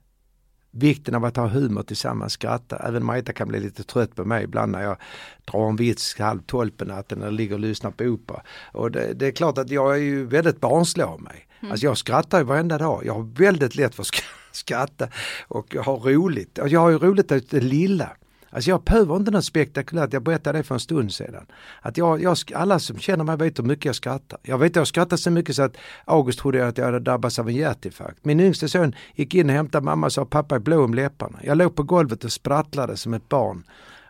[0.72, 2.88] vikten av att ha humor tillsammans, skratta.
[2.88, 4.98] Även Marita kan bli lite trött på mig ibland när jag
[5.46, 8.42] drar en vits halv tolv på natten eller ligger och lyssnar på opera.
[8.72, 11.48] Och det, det är klart att jag är ju väldigt barnslig av mig.
[11.72, 13.02] Alltså jag skrattar ju varenda dag.
[13.06, 14.24] Jag har väldigt lätt för att sk-
[14.56, 15.08] skratta
[15.48, 16.58] och ha roligt.
[16.58, 18.10] Och jag har ju roligt av det lilla.
[18.56, 21.46] Alltså jag behöver inte något spektakulärt, jag berättade det för en stund sedan.
[21.82, 24.40] Att jag, jag, alla som känner mig vet hur mycket jag skrattar.
[24.44, 27.40] Jag vet att jag skrattar så mycket så att August trodde att jag hade drabbats
[27.40, 28.26] av en hjärtinfarkt.
[28.26, 31.40] Min yngste son gick in och hämtade mamma och sa pappa är blå om läpparna.
[31.44, 33.64] Jag låg på golvet och sprattlade som ett barn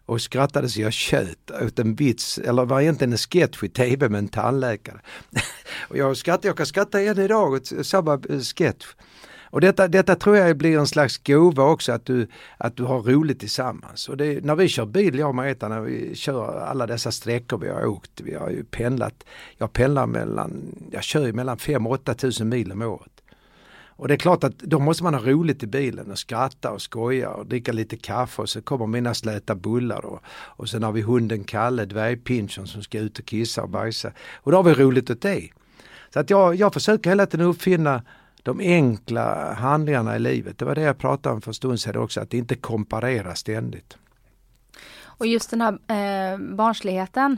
[0.06, 4.10] och skrattade så jag tjöt åt en vits, eller var egentligen en sketch i tv
[4.10, 5.00] med en tandläkare.
[5.90, 8.86] och jag, skrattade, jag kan skratta än idag åt samma eh, sketch.
[9.46, 12.28] Och detta, detta tror jag blir en slags gåva också att du,
[12.58, 14.10] att du har roligt tillsammans.
[14.10, 17.58] Och det, när vi kör bil, jag och Margareta, när vi kör alla dessa sträckor
[17.58, 19.24] vi har åkt, vi har ju pendlat,
[19.58, 23.12] jag pendlar mellan, jag kör ju mellan 5 och 8 tusen mil om året.
[23.98, 26.82] Och det är klart att då måste man ha roligt i bilen och skratta och
[26.82, 30.92] skoja och dricka lite kaffe och så kommer mina släta bullar och, och sen har
[30.92, 34.12] vi hunden Kalle, dvärgpinchen som ska ut och kissa och bajsa.
[34.34, 35.50] Och då har vi roligt åt det.
[36.14, 38.04] Så att jag, jag försöker hela tiden uppfinna
[38.46, 40.58] de enkla handlingarna i livet.
[40.58, 43.98] Det var det jag pratade om för en stund sedan också, att inte komparera ständigt.
[45.02, 47.38] Och just den här eh, barnsligheten.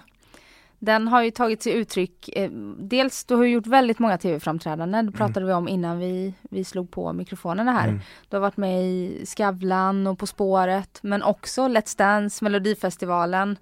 [0.80, 5.12] Den har ju tagit sig uttryck, eh, dels du har gjort väldigt många tv-framträdanden, det
[5.12, 7.88] pratade vi om innan vi, vi slog på mikrofonerna här.
[7.88, 8.00] Mm.
[8.30, 13.58] Du har varit med i Skavlan och På spåret, men också Let's Dance, Melodifestivalen.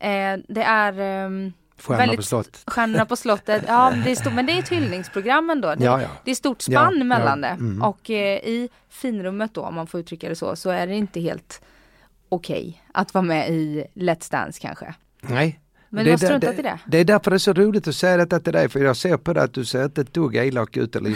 [0.00, 0.92] Eh, det är
[1.80, 2.62] Stjärnorna på Väldigt- slott.
[2.66, 5.74] Stjärnorna på slottet, ja det är stort, men det är ett hyllningsprogram ändå.
[5.74, 6.08] Det, Ja, ja.
[6.24, 7.54] det är stort spann Ja, mellan ja, det.
[7.54, 7.82] mm.
[7.82, 11.20] Och eh, i finrummet då, om man får uttrycka det så, så är det inte
[11.20, 11.60] helt
[12.28, 14.94] okej att vara med i Let's Dance kanske.
[15.20, 15.60] Nej.
[15.88, 16.78] Men Det är där- i det?
[16.86, 19.16] Det är därför det är så roligt att säga detta till dig för jag ser
[19.16, 21.10] på dig att du ser inte ett dugg elak ut eller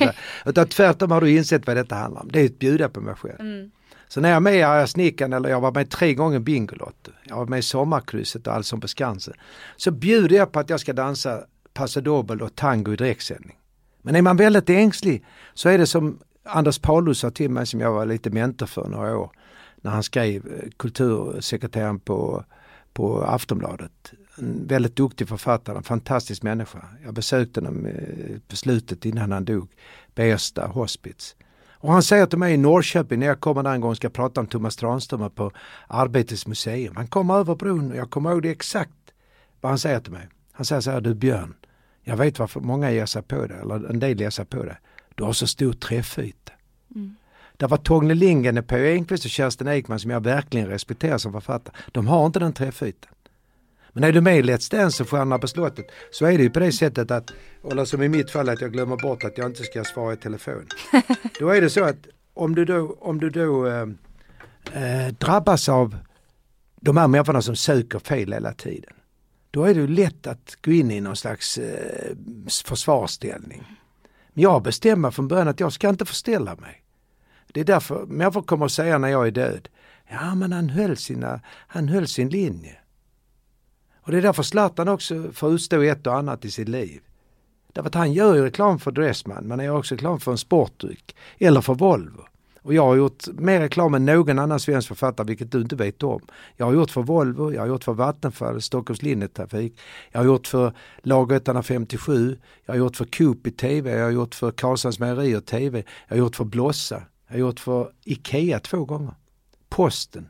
[0.00, 0.16] här.
[0.46, 2.28] Utan tvärtom har du insett vad detta handlar om.
[2.32, 3.40] Det är att bjuda på mig själv.
[3.40, 3.70] Mm.
[4.08, 6.40] Så när jag är med i Arga snickaren eller jag var med tre gånger i
[6.40, 9.34] Bingolotto, jag var med i Sommarkrysset och Allsång på Skansen.
[9.76, 11.44] Så bjuder jag på att jag ska dansa
[11.74, 12.00] Paso
[12.44, 13.56] och tango i direktsändning.
[14.02, 15.24] Men är man väldigt ängslig
[15.54, 18.88] så är det som Anders Paulus sa till mig som jag var lite mentor för
[18.88, 19.30] några år.
[19.76, 22.44] När han skrev eh, kultursekreteraren på,
[22.92, 24.12] på Aftonbladet.
[24.38, 26.84] En väldigt duktig författare, en fantastisk människa.
[27.04, 29.68] Jag besökte honom eh, på slutet innan han dog.
[30.14, 31.36] Bersta hospice.
[31.84, 34.08] Och han säger till mig i Norrköping när jag kommer där en gång och ska
[34.08, 35.52] prata om Thomas Tranströmer på
[35.86, 36.96] Arbetets museum.
[36.96, 38.92] Han kommer över bron och jag kommer ihåg det exakt
[39.60, 40.28] vad han säger till mig.
[40.52, 41.54] Han säger så här, du Björn,
[42.02, 44.76] jag vet varför många ger sig på det, eller en del ger sig på det.
[45.14, 46.52] Du har så stor träffyta.
[47.56, 48.84] Det var Torgny Lindgren, P.O.
[48.84, 51.74] Enquist och Kerstin Ekman som jag verkligen respekterar som författare.
[51.92, 53.12] De har inte den träffytan.
[53.96, 56.50] Men är du med i Let's Dance och Stjärnorna på slottet så är det ju
[56.50, 57.32] på det sättet att,
[57.70, 60.16] eller som i mitt fall att jag glömmer bort att jag inte ska svara i
[60.16, 60.66] telefon.
[61.40, 63.86] då är det så att om du då, om du då eh,
[64.72, 65.96] eh, drabbas av
[66.80, 68.92] de här människorna som söker fel hela tiden.
[69.50, 72.16] Då är det lätt att gå in i någon slags eh,
[72.64, 73.64] försvarsställning.
[74.32, 76.82] Men jag bestämmer från början att jag ska inte förställa mig.
[77.52, 79.68] Det är därför människor kommer att säga när jag är död,
[80.08, 82.76] ja men han höll, sina, han höll sin linje.
[84.04, 87.00] Och det är därför Zlatan också får utstå ett och annat i sitt liv.
[87.72, 90.38] Därför att han gör ju reklam för Dressman, men han gör också reklam för en
[90.38, 91.16] sportdryck.
[91.38, 92.24] Eller för Volvo.
[92.62, 96.02] Och jag har gjort mer reklam än någon annan svensk författare, vilket du inte vet
[96.02, 96.20] om.
[96.56, 99.80] Jag har gjort för Volvo, jag har gjort för Vattenfall, Stockholms linjetrafik.
[100.12, 102.38] Jag har gjort för Lagerötarna 57.
[102.64, 105.84] Jag har gjort för Coop i TV, jag har gjort för Karlshamns Mejerier TV.
[106.08, 107.02] Jag har gjort för Blossa.
[107.26, 109.14] Jag har gjort för IKEA två gånger.
[109.68, 110.28] Posten.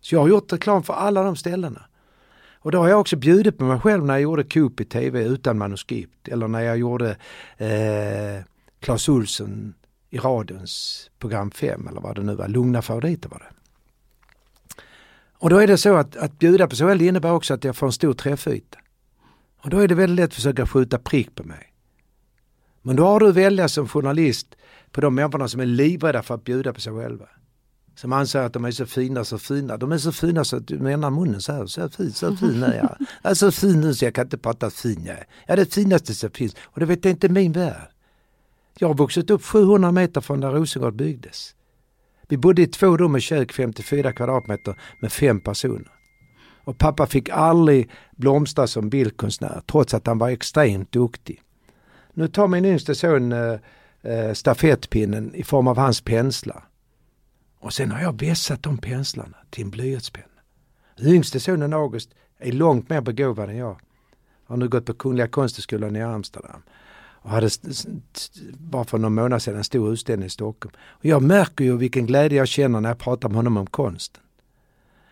[0.00, 1.82] Så jag har gjort reklam för alla de ställena.
[2.66, 5.24] Och då har jag också bjudit på mig själv när jag gjorde Coop i TV
[5.24, 6.28] utan manuskript.
[6.28, 7.10] Eller när jag gjorde
[7.56, 8.44] eh,
[8.80, 9.74] Claes Olsson
[10.10, 13.54] i radions program 5 eller vad det nu var, Lugna favoriter var det.
[15.38, 17.76] Och då är det så att, att bjuda på sig själv innebär också att jag
[17.76, 18.78] får en stor träffyta.
[19.62, 21.72] Och då är det väldigt lätt att försöka skjuta prick på mig.
[22.82, 24.56] Men då har du att välja som journalist
[24.90, 27.26] på de människorna som är livrädda för att bjuda på sig själva.
[27.96, 29.76] Som anser att de är så fina, så fina.
[29.76, 32.62] De är så fina så att du menar munnen så här, så fin, så fin
[32.62, 32.96] är jag.
[33.22, 35.26] Jag är så fin nu så jag kan inte prata fin jag är.
[35.46, 37.88] Jag är det finaste som finns och det vet jag inte min värld.
[38.78, 41.54] Jag har vuxit upp 700 meter från där Rosengård byggdes.
[42.28, 45.92] Vi bodde i två rum och kök, 54 kvadratmeter med fem personer.
[46.64, 51.42] Och pappa fick aldrig blomstra som bildkonstnär trots att han var extremt duktig.
[52.14, 53.58] Nu tar min yngste son äh,
[54.02, 56.64] äh, stafettpinnen i form av hans penslar.
[57.66, 60.40] Och sen har jag vässat de penslarna till en blyertspenna.
[61.00, 63.80] Yngste sonen August är långt mer begåvad än jag.
[64.44, 66.62] Har nu gått på Kungliga Konsthögskolan i Amsterdam
[66.98, 67.50] och hade
[68.58, 70.76] bara för någon månad sedan en stor utställning i Stockholm.
[70.82, 74.22] Och jag märker ju vilken glädje jag känner när jag pratar med honom om konsten.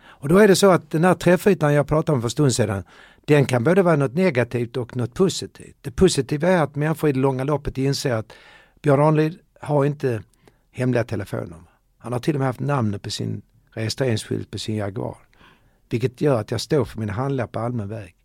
[0.03, 2.53] Och då är det så att den här träffytan jag pratade om för en stund
[2.53, 2.83] sedan,
[3.25, 5.75] den kan både vara något negativt och något positivt.
[5.81, 8.33] Det positiva är att människor i det långa loppet inser att
[8.81, 10.23] Björn Ranelid har inte
[10.71, 11.74] hemliga telefonnummer.
[12.05, 15.17] Han har till och med haft namnet på sin registreringsskylt på sin Jaguar.
[15.89, 18.15] Vilket gör att jag står för mina handlingar på allmän väg.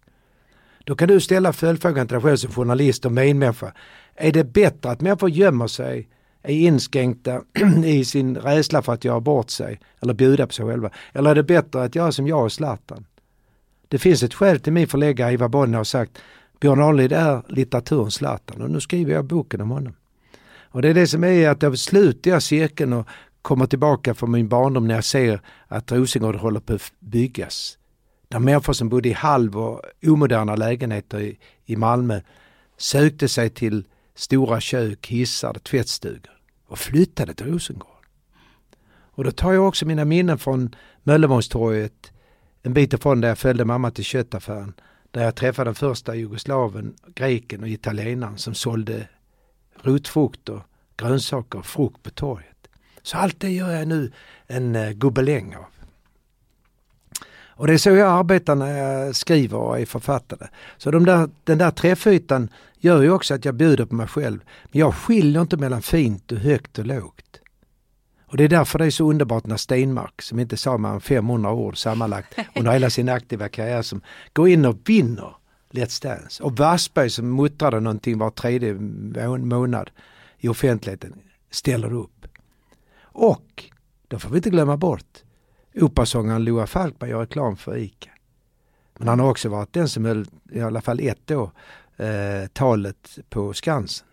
[0.84, 3.72] Då kan du ställa följdfrågan till dig själv som journalist och medmänniska.
[4.14, 6.08] Är det bättre att människor gömmer sig,
[6.42, 7.42] är inskränkta
[7.84, 10.90] i sin rädsla för att göra bort sig eller bjuda på sig själva?
[11.12, 13.06] Eller är det bättre att göra som jag och Zlatan?
[13.88, 16.18] Det finns ett skäl till min förläggare Ivar Bonnier har sagt
[16.60, 19.94] Björn Ahlid är litteraturens Zlatan och nu skriver jag boken om honom.
[20.72, 23.06] Och det är det som är att jag sluter jag cirkeln och
[23.42, 27.78] kommer tillbaka från min barndom när jag ser att Rosengård håller på att byggas.
[28.28, 32.20] Där människor som bodde i halv och omoderna lägenheter i, i Malmö
[32.76, 33.84] sökte sig till
[34.14, 38.06] stora kök, hissar, tvättstugor och flyttade till Rosengård.
[39.20, 42.12] Och då tar jag också mina minnen från Möllevångstorget,
[42.62, 44.74] en bit ifrån där jag följde mamma till köttaffären,
[45.10, 49.08] där jag träffade den första jugoslaven, greken och italienaren som sålde
[49.82, 50.62] rotfrukter,
[50.96, 52.49] grönsaker och frukt på torget.
[53.02, 54.12] Så allt det gör jag nu
[54.46, 55.64] en uh, gobeläng av.
[57.60, 60.48] Och det är så jag arbetar när jag skriver och är författare.
[60.78, 62.48] Så de där, den där träffytan
[62.78, 64.40] gör ju också att jag bjuder på mig själv.
[64.72, 67.40] Men jag skiljer inte mellan fint och högt och lågt.
[68.26, 71.00] Och det är därför det är så underbart när Stenmark, som inte sa mer än
[71.00, 74.00] 500 ord sammanlagt under hela sin aktiva karriär, som
[74.32, 75.34] går in och vinner
[75.70, 76.42] Let's Dance.
[76.42, 78.74] Och Wassberg som muttrade någonting var tredje
[79.38, 79.90] månad
[80.38, 81.14] i offentligheten
[81.50, 82.26] ställer upp.
[83.12, 83.64] Och,
[84.08, 85.18] då får vi inte glömma bort,
[85.74, 88.10] operasångaren Loa Falkman gör reklam för ICA.
[88.98, 91.50] Men han har också varit den som höll i alla fall ett år
[91.96, 94.06] eh, talet på Skansen.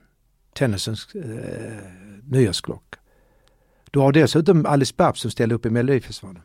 [0.53, 1.77] Tennysons eh,
[2.23, 2.99] nyårsklocka.
[3.91, 6.41] Du har dessutom Alice Babs som ställde upp i Melodifestivalen.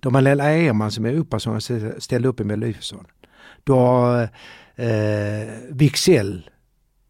[0.00, 3.10] Du har Malena Ehrman som är operasångare som ställde upp i Melodifestivalen.
[3.64, 4.22] Du har
[4.74, 6.50] eh, Wicksell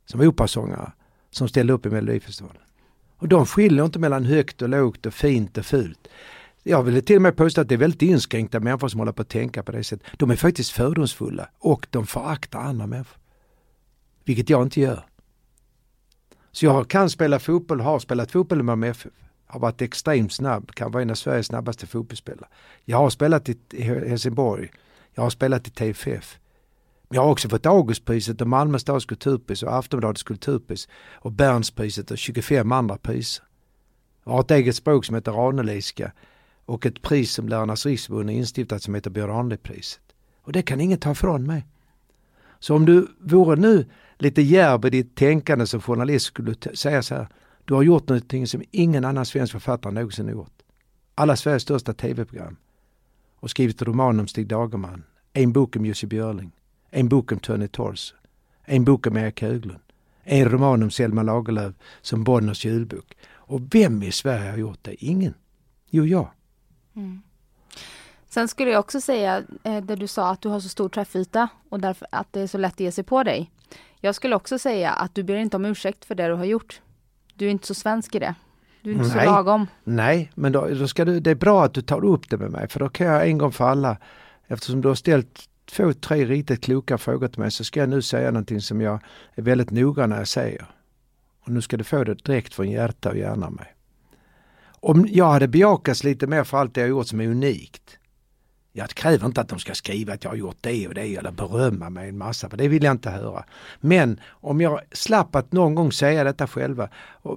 [0.07, 0.92] som är operasångare
[1.30, 2.62] som ställde upp i Melodifestivalen.
[3.25, 6.09] Och de skiljer inte mellan högt och lågt och fint och fult.
[6.62, 9.22] Jag vill till och med påstå att det är väldigt inskränkta människor som håller på
[9.22, 10.07] att tänka på det sättet.
[10.18, 13.18] De är faktiskt fördomsfulla och de föraktar andra människor.
[14.25, 15.07] Vilket jag inte gör.
[16.53, 19.12] Så jag kan spela fotboll, har spelat fotboll med Malmö FF.
[19.47, 22.49] Har varit extremt snabb, kan vara en av Sveriges snabbaste fotbollsspelare.
[22.85, 24.70] Jag har spelat i Helsingborg.
[25.14, 26.39] Jag har spelat i TFF.
[27.09, 32.11] Men jag har också fått Augustpriset och Malmö stads kulturpris och Aftonbladets kulturpris och Bernspriset
[32.11, 33.45] och 25 andra priser.
[34.25, 36.13] Jag har ett eget språk som heter raneliska
[36.67, 40.01] och ett pris som Lärarnas riksförbund har instiftat som heter Björn Ranelid-priset.
[40.43, 41.67] Och det kan ingen ta ifrån mig.
[42.59, 43.87] Så om du vore nu
[44.19, 47.29] lite djärv i ditt tänkande som journalist skulle du säga så här.
[47.65, 50.63] Du har gjort någonting som ingen annan svensk författare någonsin gjort.
[51.15, 52.57] Alla Sveriges största tv-program.
[53.37, 55.05] Och skrivit en roman om Stig Dagerman.
[55.33, 56.53] En bok om Jussi Björling.
[56.97, 58.14] En bok om Tony Tors.
[58.64, 59.80] En bok om Erik Höglund.
[60.22, 63.16] En roman om Selma Lagerlöf som Bonners julbok.
[63.26, 65.05] Och vem i Sverige har gjort det?
[65.05, 65.34] Ingen.
[65.90, 66.30] Jo, jag.
[66.97, 67.22] Mm.
[68.28, 71.49] Sen skulle jag också säga, eh, där du sa att du har så stor träffyta
[71.68, 73.51] och därför att det är så lätt att ge sig på dig.
[74.01, 76.80] Jag skulle också säga att du ber inte om ursäkt för det du har gjort.
[77.34, 78.34] Du är inte så svensk i det.
[78.82, 79.26] Du är inte Nej.
[79.26, 79.66] så lagom.
[79.84, 82.51] Nej, men då, då ska du, det är bra att du tar upp det med
[82.51, 83.97] mig för då kan jag en gång för alla,
[84.47, 88.03] eftersom du har ställt två, tre riktigt kloka frågor till mig så ska jag nu
[88.03, 89.01] säga någonting som jag
[89.35, 90.67] är väldigt noga när jag säger.
[91.41, 93.75] Och nu ska du få det direkt från hjärta och hjärna mig.
[94.67, 97.99] Om jag hade bejakats lite mer för allt det jag gjort som är unikt.
[98.77, 101.31] Jag kräver inte att de ska skriva att jag har gjort det och det eller
[101.31, 103.45] berömma mig en massa, för det vill jag inte höra.
[103.81, 106.89] Men om jag slapp att någon gång säga detta själva,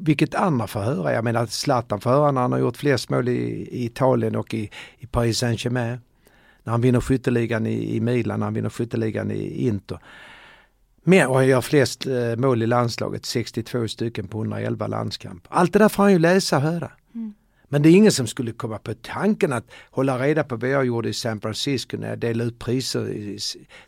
[0.01, 3.29] vilket andra får höra, jag menar Zlatan får höra när han har gjort flest mål
[3.29, 3.31] i,
[3.71, 5.97] i Italien och i, i Paris Saint-Germain.
[6.67, 9.99] När han vinner skytteligan i, i Milan, när han vinner skytteligan i Inter.
[11.03, 15.47] Men, och gör flest eh, mål i landslaget, 62 stycken på 111 landskamp.
[15.49, 16.91] Allt det där får han ju läsa och höra.
[17.15, 17.33] Mm.
[17.69, 20.85] Men det är ingen som skulle komma på tanken att hålla reda på vad jag
[20.85, 23.39] gjorde i San Francisco när jag delade ut priser i,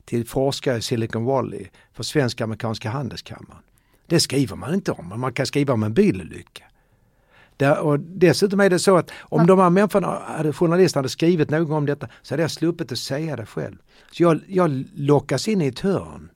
[0.06, 3.62] till forskare i Silicon Valley för Svenska Amerikanska Handelskammaren.
[4.08, 6.64] Det skriver man inte om, men man kan skriva om en bilolycka.
[7.60, 11.50] Där, och dessutom är det så att om de här människorna, hade, journalisterna hade skrivit
[11.50, 13.76] någon om detta så hade jag sluppit att säga det själv.
[14.12, 16.30] Så jag, jag lockas in i ett hörn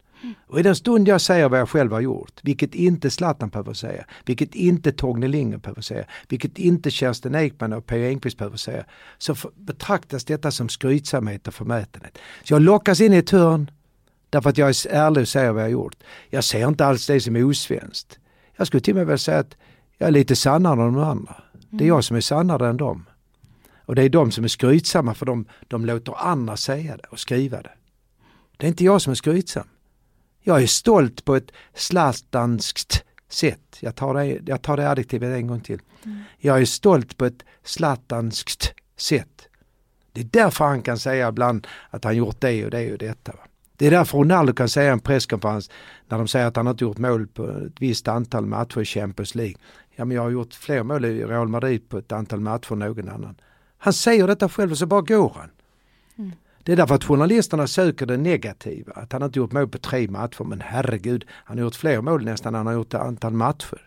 [0.48, 3.74] och i den stund jag säger vad jag själv har gjort, vilket inte Zlatan behöver
[3.74, 8.08] säga, vilket inte Torgny Lindgren behöver säga, vilket inte Kerstin Ekman och P.O.
[8.08, 8.86] Enquist behöver säga,
[9.18, 12.18] så betraktas detta som skrytsamhet och förmätenhet.
[12.44, 13.72] Så jag lockas in i ett hörn
[14.30, 15.96] därför att jag är ärlig och säger vad jag har gjort.
[16.30, 18.20] Jag ser inte alls det som osvenskt.
[18.58, 19.56] Jag skulle till och med vilja säga att
[19.98, 21.44] jag är lite sannare än de andra.
[21.70, 23.06] Det är jag som är sannare än dem.
[23.86, 27.20] Och det är de som är skrytsamma för de, de låter andra säga det och
[27.20, 27.72] skriva det.
[28.58, 29.68] Det är inte jag som är skrytsam.
[30.42, 33.78] Jag är stolt på ett zlatanskt sätt.
[33.80, 35.82] Jag tar det, jag tar det adjektivet en gång till.
[36.06, 36.20] Mm.
[36.38, 39.48] Jag är stolt på ett zlatanskt sätt.
[40.12, 43.34] Det är därför han kan säga ibland att han gjort det och det och detta.
[43.78, 45.70] Det är därför Ronaldo kan säga i en presskonferens
[46.08, 49.36] när de säger att han inte gjort mål på ett visst antal matcher i Champions
[49.36, 49.56] League.
[49.96, 52.80] Ja men jag har gjort fler mål i Real Madrid på ett antal matcher än
[52.80, 53.36] någon annan.
[53.78, 55.50] Han säger detta själv och så bara går han.
[56.18, 56.32] Mm.
[56.64, 58.94] Det är därför att journalisterna söker det negativa.
[58.94, 60.44] Att han inte gjort mål på tre matcher.
[60.44, 63.82] Men herregud, han har gjort fler mål nästan än han har gjort ett antal matcher.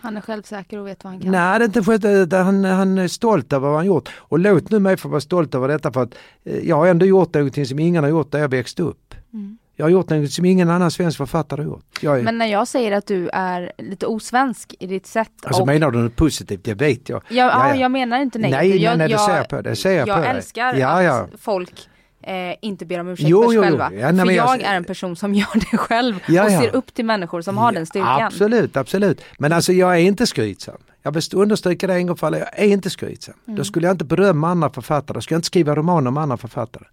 [0.00, 1.32] Han är självsäker och vet vad han kan.
[1.32, 4.08] Nej, det är inte skett, han, han är stolt över vad han gjort.
[4.14, 6.14] Och låt nu mig få vara stolt över detta för att
[6.44, 9.14] eh, jag har ändå gjort någonting som ingen har gjort där jag växte upp.
[9.32, 9.58] Mm.
[9.80, 12.04] Jag har gjort något som ingen annan svensk författare har gjort.
[12.04, 12.22] Är...
[12.22, 15.30] Men när jag säger att du är lite osvensk i ditt sätt.
[15.42, 15.66] Alltså och...
[15.66, 16.64] menar du något positivt?
[16.64, 17.22] Det vet jag.
[17.28, 17.76] Ja, ja, ja.
[17.76, 18.70] jag menar inte negativt.
[18.70, 19.76] Nej, nej, nej, det ser jag på det.
[19.76, 21.20] Ser jag, jag älskar ja, ja.
[21.20, 21.88] att folk
[22.22, 23.90] eh, inte ber om ursäkt jo, för sig jo, själva.
[23.92, 26.76] Ja, nej, för jag, jag, är en person som gör det själv ja, och ser
[26.76, 28.22] upp till människor som har den styrkan.
[28.22, 29.20] Absolut, absolut.
[29.38, 30.78] Men alltså jag är inte skrytsam.
[31.02, 33.34] Jag vill understryka det en gång för alla, jag är inte skrytsam.
[33.46, 33.56] Mm.
[33.56, 36.36] Då skulle jag inte berömma andra författare, då skulle jag inte skriva romaner om andra
[36.36, 36.84] författare.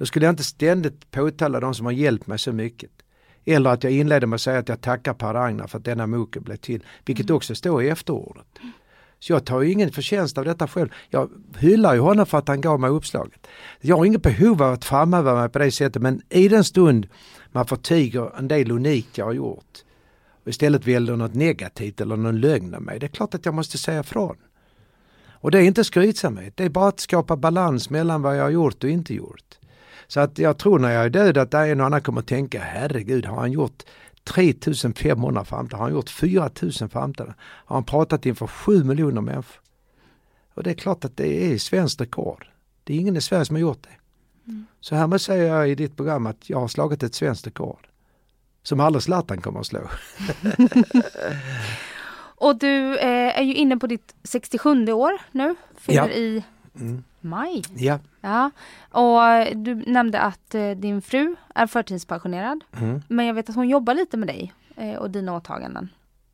[0.00, 2.90] Då skulle jag inte ständigt påtala de som har hjälpt mig så mycket.
[3.44, 6.06] Eller att jag inledde med att säga att jag tackar Per Ragnar för att denna
[6.06, 7.36] boken blev till, vilket mm.
[7.36, 8.46] också står i efterordet.
[9.18, 10.88] Så jag tar ju ingen förtjänst av detta själv.
[11.08, 13.46] Jag hyllar ju honom för att han gav mig uppslaget.
[13.80, 17.06] Jag har inget behov av att framhäva mig på det sättet men i den stund
[17.52, 19.84] man förtiger en del unikt jag har gjort
[20.42, 23.54] och istället väljer något negativt eller någon lögn av mig, det är klart att jag
[23.54, 24.36] måste säga ifrån.
[25.30, 28.50] Och det är inte skrytsamhet, det är bara att skapa balans mellan vad jag har
[28.50, 29.59] gjort och inte gjort.
[30.10, 32.60] Så att jag tror när jag är död att en och annan kommer att tänka,
[32.60, 33.82] herregud har han gjort
[34.24, 39.60] 3500 framträdanden, har han gjort 4000 framträdanden, har han pratat inför 7 miljoner människor.
[40.54, 42.46] Och det är klart att det är svenskt rekord.
[42.84, 43.96] Det är ingen i Sverige som har gjort det.
[44.50, 44.66] Mm.
[44.80, 47.88] Så härmed säger jag i ditt program att jag har slagit ett svenskt rekord.
[48.62, 49.80] Som aldrig Zlatan kommer att slå.
[52.36, 56.10] Och du eh, är ju inne på ditt 67 år nu, fyller ja.
[56.10, 56.44] i
[56.80, 57.04] mm.
[57.20, 57.62] Maj.
[57.76, 57.98] Ja.
[58.20, 58.50] ja.
[58.90, 62.64] Och du nämnde att eh, din fru är förtidspensionerad.
[62.80, 63.02] Mm.
[63.08, 65.88] Men jag vet att hon jobbar lite med dig eh, och dina åtaganden.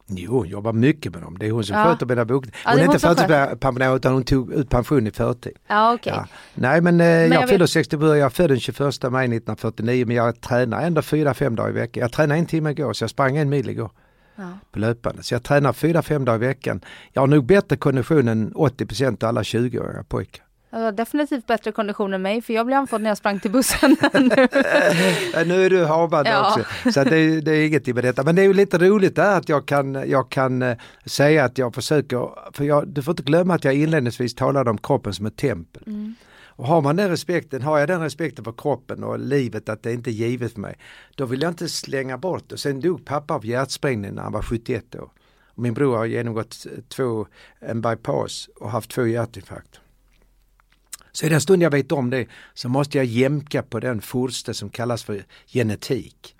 [0.08, 1.38] Jo, hon jobbar mycket med dem.
[1.38, 1.84] Det är hon som ja.
[1.84, 2.58] sköter mina bokningar.
[2.64, 5.52] Hon ja, är inte förtidspensionerad utan hon tog ut pension i förtid.
[5.66, 6.12] Ja, okay.
[6.12, 6.26] ja.
[6.54, 7.70] Nej men, eh, men jag, jag fyller vet...
[7.70, 12.00] 67, jag född den 21 maj 1949 men jag tränar ändå 4-5 dagar i veckan.
[12.00, 13.90] Jag tränade en timme igår så jag sprang en mil igår.
[14.38, 14.58] Ja.
[14.72, 15.22] på löpande.
[15.22, 16.80] Så jag tränar fyra, fem dagar i veckan.
[17.12, 20.45] Jag har nog bättre kondition än 80 av alla 20-åriga pojkar.
[20.70, 23.50] Jag har definitivt bättre kondition än mig för jag blev andfådd när jag sprang till
[23.50, 23.96] bussen.
[25.34, 26.48] Eh, nu är du havad Ja.
[26.48, 28.22] också, så det, det är inget med detta.
[28.22, 31.58] Men det är ju lite roligt där att jag kan, jag kan eh, säga att
[31.58, 35.26] jag försöker, för jag, du får inte glömma att jag inledningsvis talade om kroppen som
[35.26, 35.82] ett tempel.
[35.86, 36.14] Mm.
[36.56, 39.92] Och har man den respekten, har jag den respekten för kroppen och livet att det
[39.92, 40.78] inte är givet för mig,
[41.14, 42.58] då vill jag inte slänga bort det.
[42.58, 45.10] Sen dog pappa av hjärtsprängning när han var 71 år.
[45.56, 47.26] Och min bror har genomgått två,
[47.58, 49.80] en bypass och haft två hjärtinfarkter.
[51.16, 54.54] Så i den stund jag vet om det så måste jag jämka på den forste
[54.54, 56.36] som kallas för genetik.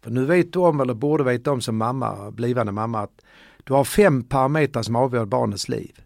[0.00, 3.20] För nu vet du om, eller borde veta om som mamma, blivande mamma, att
[3.64, 6.00] du har fem parametrar som avgör barnets liv.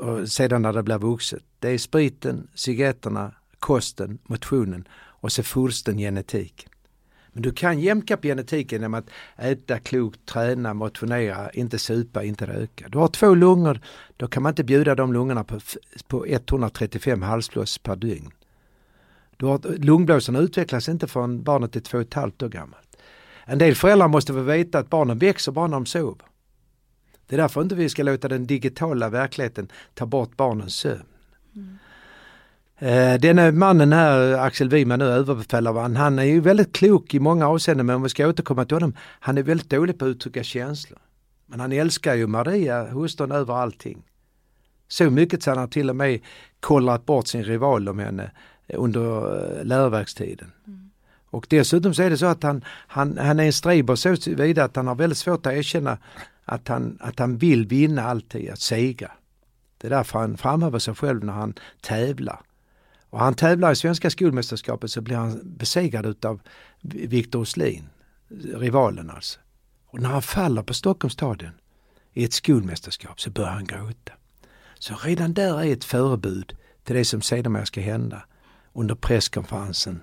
[0.00, 1.42] Och sedan när det blir vuxet.
[1.58, 6.68] Det är spriten, cigaretterna, kosten, motionen och så forsten genetik.
[7.36, 12.46] Men du kan jämka på genetiken genom att äta klokt, träna, motionera, inte supa, inte
[12.46, 12.88] röka.
[12.88, 13.80] Du har två lungor,
[14.16, 15.60] då kan man inte bjuda de lungorna på,
[16.08, 18.30] på 135 halsblås per dygn.
[19.36, 22.96] Du har, lungblåsorna utvecklas inte förrän barnet är två och ett halvt år gammalt.
[23.44, 26.26] En del föräldrar måste väl veta att barnen växer bara när de sover.
[27.26, 31.04] Det är därför inte vi ska låta den digitala verkligheten ta bort barnens sömn.
[31.54, 31.78] Mm.
[32.78, 37.86] Denne mannen här, Axel Wiman nu, överbefälhavaren, han är ju väldigt klok i många avseenden
[37.86, 40.98] men om vi ska återkomma till honom, han är väldigt dålig på att uttrycka känslor.
[41.46, 44.02] Men han älskar ju Maria, hustrun, över allting.
[44.88, 46.20] Så mycket så han har till och med
[46.60, 48.30] kollrat bort sin rival om henne
[48.68, 49.00] under
[49.58, 50.52] eh, läroverkstiden.
[51.30, 54.64] Och dessutom så är det så att han, han, han är en striber så vidare
[54.64, 55.98] att han har väldigt svårt att erkänna
[56.44, 59.10] att han, att han vill vinna alltid, att segra.
[59.78, 62.40] Det är därför han framhäver sig själv när han tävlar.
[63.10, 66.40] Och han tävlar i svenska skolmästerskapet så blir han besegrad utav
[66.80, 67.88] Viktor Oslin,
[68.54, 69.40] rivalen alltså.
[69.86, 71.52] Och när han faller på Stockholms stadion
[72.12, 74.12] i ett skolmästerskap så börjar han gråta.
[74.78, 78.22] Så redan där är ett förebud till det som sedermera ska hända
[78.72, 80.02] under presskonferensen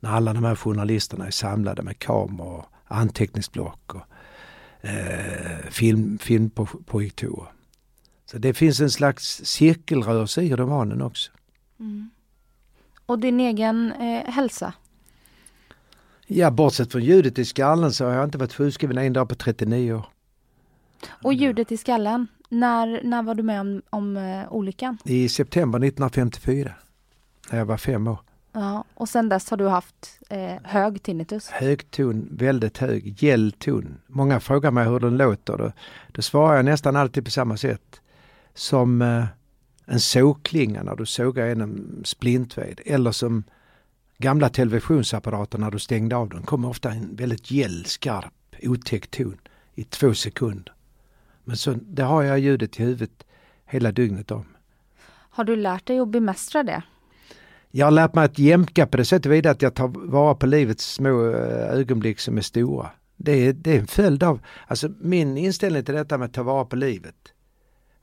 [0.00, 4.02] när alla de här journalisterna är samlade med kameror och anteckningsblock och
[4.80, 7.52] eh, film, filmprojektorer.
[8.26, 11.30] Så det finns en slags cirkelrörelse i romanen också.
[11.80, 12.10] Mm.
[13.06, 14.72] Och din egen eh, hälsa?
[16.26, 19.34] Ja, bortsett från ljudet i skallen så har jag inte varit sjukskriven en dag på
[19.34, 20.06] 39 år.
[21.22, 22.26] Och ljudet i skallen?
[22.48, 24.98] När, när var du med om, om eh, olyckan?
[25.04, 26.72] I september 1954,
[27.50, 28.18] när jag var fem år.
[28.52, 31.48] Ja, och sen dess har du haft eh, hög tinnitus?
[31.48, 33.98] Hög ton, väldigt hög, gäll ton.
[34.06, 35.56] Många frågar mig hur den låter.
[35.56, 35.72] Då,
[36.12, 38.00] då svarar jag nästan alltid på samma sätt.
[38.54, 39.24] Som eh,
[39.86, 42.80] en sågklinga när du sågar genom splintved.
[42.84, 43.44] Eller som
[44.18, 46.42] gamla televisionsapparater när du stängde av dem.
[46.42, 48.32] kommer ofta en väldigt gäll, skarp,
[48.62, 49.38] otäck ton
[49.74, 50.72] i två sekunder.
[51.44, 53.26] Men så, det har jag ljudet i huvudet
[53.66, 54.44] hela dygnet om.
[55.08, 56.82] Har du lärt dig att bemästra det?
[57.70, 60.46] Jag har lärt mig att jämka på det sättet vidare att jag tar vara på
[60.46, 62.90] livets små eh, ögonblick som är stora.
[63.16, 66.42] Det är, det är en följd av, alltså min inställning till detta med att ta
[66.42, 67.14] vara på livet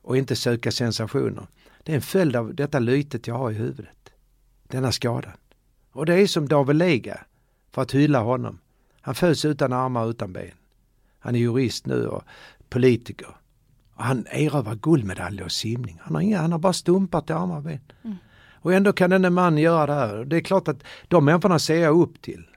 [0.02, 1.48] och inte söka sensationer.
[1.84, 4.10] Det är en följd av detta lytet jag har i huvudet.
[4.68, 5.38] Denna skadan.
[5.92, 7.20] Och det är som David Lega,
[7.72, 8.60] för att hylla honom.
[9.02, 10.52] Han föds utan armar och utan ben.
[11.20, 12.24] Han är jurist nu och
[12.70, 13.28] politiker.
[13.96, 16.00] Och han erövrar guldmedaljer i simning.
[16.02, 17.80] Han har, inga, han har bara stumpat i armar och ben.
[18.64, 20.26] Och ändå kan denne man göra det här.
[20.26, 22.48] Det är klart att de människorna ser jag upp till.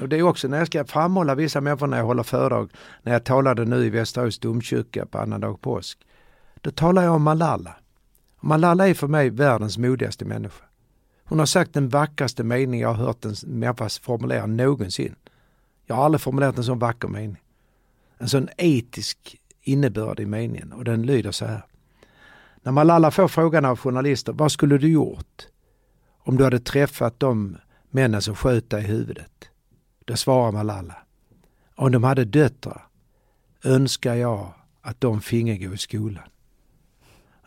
[0.00, 2.70] Och det är också när jag ska framhålla vissa människor när jag håller föredrag,
[3.02, 5.98] när jag talade nu i Västerås domkyrka på annandag påsk.
[6.60, 7.76] Då talar jag om Malala.
[8.46, 10.64] Malala är för mig världens modigaste människa.
[11.24, 15.14] Hon har sagt den vackraste mening jag har hört en människa formulera någonsin.
[15.86, 17.42] Jag har aldrig formulerat en sån vacker mening.
[18.18, 21.62] En sån etisk innebörd i meningen och den lyder så här.
[22.62, 25.46] När Malala får frågan av journalister, vad skulle du gjort
[26.18, 27.56] om du hade träffat de
[27.90, 29.50] männen som sköt dig i huvudet?
[30.04, 30.96] Då svarar Malala,
[31.74, 32.86] om de hade döttrar
[33.64, 36.28] önskar jag att de finge gå i skolan.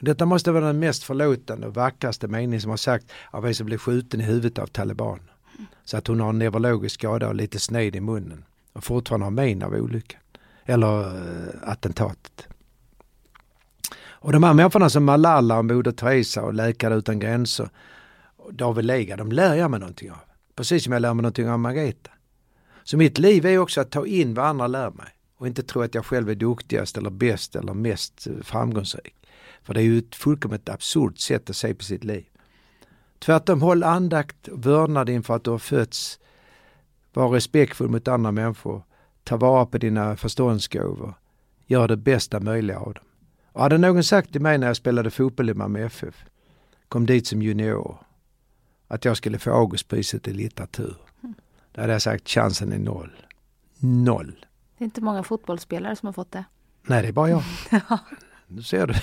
[0.01, 3.65] Detta måste vara den mest förlåtande och vackraste mening som har sagt av en som
[3.65, 5.19] blev skjuten i huvudet av taliban.
[5.85, 8.43] Så att hon har en neurologisk skada och lite sned i munnen
[8.73, 10.21] och fortfarande har men av olyckan.
[10.65, 12.47] Eller eh, attentatet.
[14.21, 17.69] Och de här människorna som Malala och Moder Teresa och Läkare Utan Gränser
[18.37, 20.17] och David Lega, de lär jag mig någonting av.
[20.55, 22.11] Precis som jag lär mig någonting av Margareta.
[22.83, 25.81] Så mitt liv är också att ta in vad andra lär mig och inte tro
[25.81, 29.18] att jag själv är duktigast eller bäst eller mest eh, framgångsrik.
[29.69, 32.25] För det är ju ett fullkomligt absurt sätt att se på sitt liv.
[33.19, 36.19] Tvärtom, håll andakt och vördnad inför att du har fötts.
[37.13, 38.83] Var respektfull mot andra människor.
[39.23, 41.13] ta vara på dina förståndsgåvor,
[41.65, 43.03] gör det bästa möjliga av dem.
[43.51, 46.25] Och hade någon sagt till mig när jag spelade fotboll i Malmö FF,
[46.87, 47.97] kom dit som junior,
[48.87, 50.95] att jag skulle få Augustpriset i litteratur.
[51.23, 51.35] Mm.
[51.71, 53.25] Då hade jag sagt chansen är noll.
[53.79, 54.45] Noll.
[54.77, 56.43] Det är inte många fotbollsspelare som har fått det.
[56.83, 57.43] Nej, det är bara jag.
[58.51, 58.93] Nu ser du.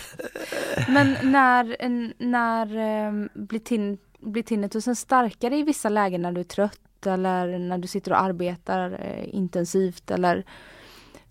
[0.92, 1.76] Men när,
[2.18, 2.76] när
[3.08, 7.78] um, blir, tin, blir tinnitusen starkare i vissa lägen när du är trött eller när
[7.78, 10.44] du sitter och arbetar eh, intensivt eller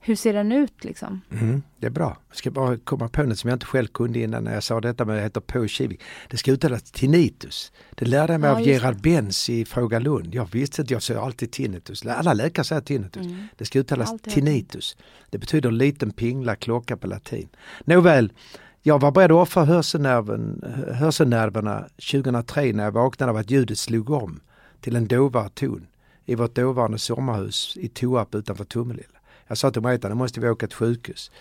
[0.05, 1.21] hur ser den ut liksom?
[1.31, 2.17] Mm, det är bra.
[2.29, 4.81] Jag ska bara komma på något som jag inte själv kunde innan när jag sa
[4.81, 6.01] detta med det heter på Kivik.
[6.29, 7.71] Det ska uttalas tinnitus.
[7.95, 10.35] Det lärde jag mig ja, av Gerard Benz i Fråga Lund.
[10.35, 12.05] Jag visste att jag säger alltid tinnitus.
[12.05, 13.25] Alla läkare säger tinnitus.
[13.25, 13.47] Mm.
[13.57, 14.97] Det ska uttalas tinnitus.
[15.29, 17.47] Det betyder liten pingla klocka på latin.
[17.83, 18.33] Nåväl,
[18.81, 24.09] jag var beredd att offra hörselnerven, hörselnerverna 2003 när jag vaknade av att ljudet slog
[24.09, 24.39] om
[24.81, 25.87] till en dovare ton
[26.25, 29.14] i vårt dåvarande sommarhus i Toarp utanför Tomelilla.
[29.47, 31.31] Jag sa till Marita, nu måste vi åka till sjukhus.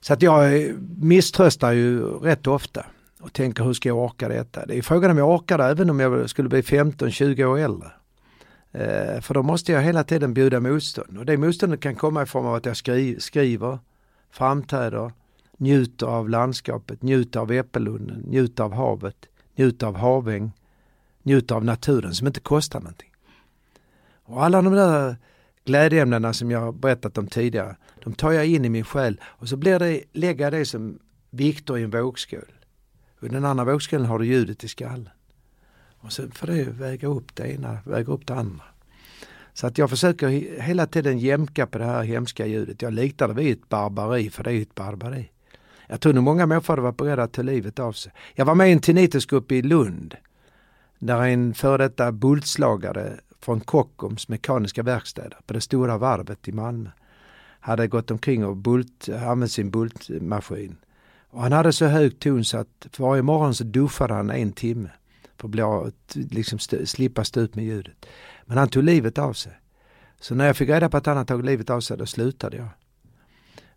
[0.00, 2.86] Så att jag misströstar ju rätt ofta
[3.20, 4.66] och tänker hur ska jag orka detta?
[4.66, 7.90] Det är frågan om jag orkar det även om jag skulle bli 15-20 år äldre.
[8.72, 12.26] Eh, för då måste jag hela tiden bjuda motstånd och det motståndet kan komma i
[12.26, 13.78] form av att jag skri skriver,
[14.30, 15.12] framträder,
[15.56, 19.16] njuter av landskapet, njuter av äppellunden, njuter av havet,
[19.56, 20.52] njuter av haväng,
[21.22, 23.10] njuter av naturen som inte kostar någonting.
[24.24, 25.16] Och alla de där
[25.64, 29.56] glädjeämnena som jag berättat om tidigare, de tar jag in i min själ och så
[29.56, 30.98] blir det, lägger jag det som
[31.30, 32.52] vikter i en vågskål.
[33.20, 35.08] Och i den andra vågskålen har du ljudet i skallen.
[35.98, 38.64] Och så får det väga upp det ena, väga upp det andra.
[39.52, 40.28] Så att jag försöker
[40.60, 42.82] hela tiden jämka på det här hemska ljudet.
[42.82, 45.30] Jag liknar det vid ett barbari, för det är ett barbari.
[45.86, 48.12] Jag tror nog många människor hade varit beredda att ta livet av sig.
[48.34, 50.16] Jag var med i en tinnitusgrupp i Lund.
[50.98, 56.90] Där en före detta bultslagare från Kockums mekaniska verkstäder på det stora varvet i Malmö.
[57.60, 60.76] Hade gått omkring och bult, använt sin bultmaskin.
[61.30, 64.90] Och han hade så hög ton så att varje morgon så duschade han en timme
[65.36, 68.06] för att bli, liksom st slippa stå ut med ljudet.
[68.44, 69.52] Men han tog livet av sig.
[70.20, 72.56] Så när jag fick reda på att han hade tagit livet av sig, då slutade
[72.56, 72.68] jag.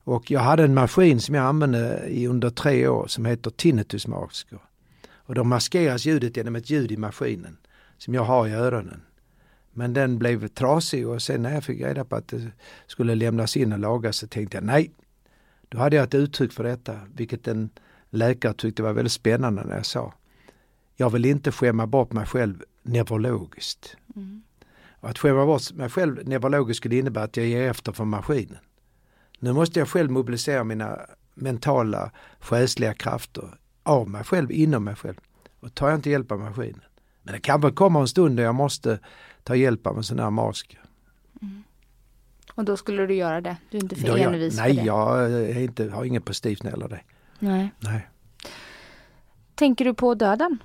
[0.04, 4.60] Och jag hade en maskin som jag använde i under tre år som heter tinnitusmasker.
[5.14, 7.58] Och då maskeras ljudet genom ett ljud i maskinen
[7.98, 9.02] som jag har i öronen.
[9.78, 12.52] Men den blev trasig och sen när jag fick reda på att det
[12.88, 14.92] skulle lämnas in och lagas så tänkte jag nej.
[15.70, 17.70] Då hade jag ett uttryck för detta, vilket en
[18.10, 20.14] läkare tyckte var väldigt spännande när jag sa.
[20.96, 23.98] Jag vill inte skämma bort mig själv neurologiskt.
[24.16, 24.44] Mm.
[25.00, 28.58] Att skämma bort mig själv neurologiskt skulle innebära att jag ger efter för maskinen.
[29.40, 31.00] Nu måste jag själv mobilisera mina
[31.34, 35.18] mentala, själsliga krafter av mig själv, inom mig själv.
[35.60, 36.82] Och tar jag inte hjälp av maskinen.
[37.26, 39.00] Men det kanske kommer en stund då jag måste
[39.46, 40.78] ta hjälp av en sån här mask.
[41.42, 41.64] Mm.
[42.54, 43.58] Och då skulle du göra det?
[43.70, 44.88] Du är inte för envis Nej, för det?
[44.88, 47.02] jag är inte, har inget prestige när det gäller det.
[47.40, 47.72] Nej.
[47.80, 48.08] nej.
[49.56, 50.58] Tänker du på döden?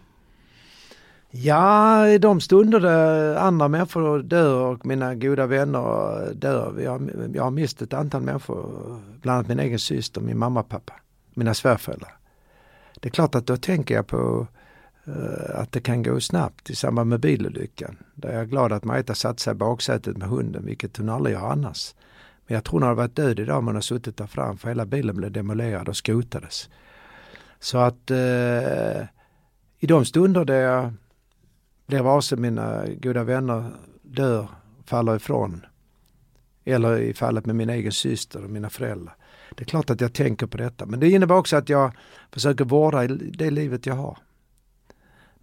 [1.31, 6.81] Ja, i de stunder där andra människor dör och mina goda vänner dör.
[6.85, 10.69] Jag, jag har mist ett antal människor, bland annat min egen syster, min mamma och
[10.69, 10.93] pappa,
[11.35, 12.17] mina svärföräldrar.
[13.01, 14.47] Det är klart att då tänker jag på
[15.17, 17.97] Eh, att det kan gå snabbt i samband med bilolyckan.
[18.15, 21.35] Där jag är glad att Marita satt sig i baksätet med hunden, vilket hon aldrig
[21.35, 21.95] gör annars.
[22.47, 24.69] Men jag tror hon hade varit död idag om hon hade suttit där fram, för
[24.69, 26.69] hela bilen blev demolerad och skrotades.
[27.61, 29.03] Så att eh,
[29.79, 30.93] i de stunder där jag
[31.87, 33.65] blir varse mina goda vänner
[34.03, 34.49] dör,
[34.85, 35.67] faller ifrån,
[36.65, 39.15] eller i fallet med min egen syster och mina föräldrar.
[39.55, 41.93] Det är klart att jag tänker på detta, men det innebär också att jag
[42.33, 44.19] försöker vårda det livet jag har.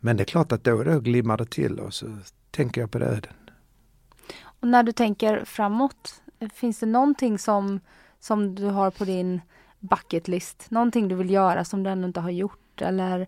[0.07, 2.17] Men det är klart att då och då glimmar det till och så
[2.51, 3.33] tänker jag på döden.
[4.41, 6.21] Och när du tänker framåt,
[6.53, 7.79] finns det någonting som,
[8.19, 9.41] som du har på din
[9.79, 10.65] bucket list?
[10.69, 13.27] Någonting du vill göra som du ännu inte har gjort eller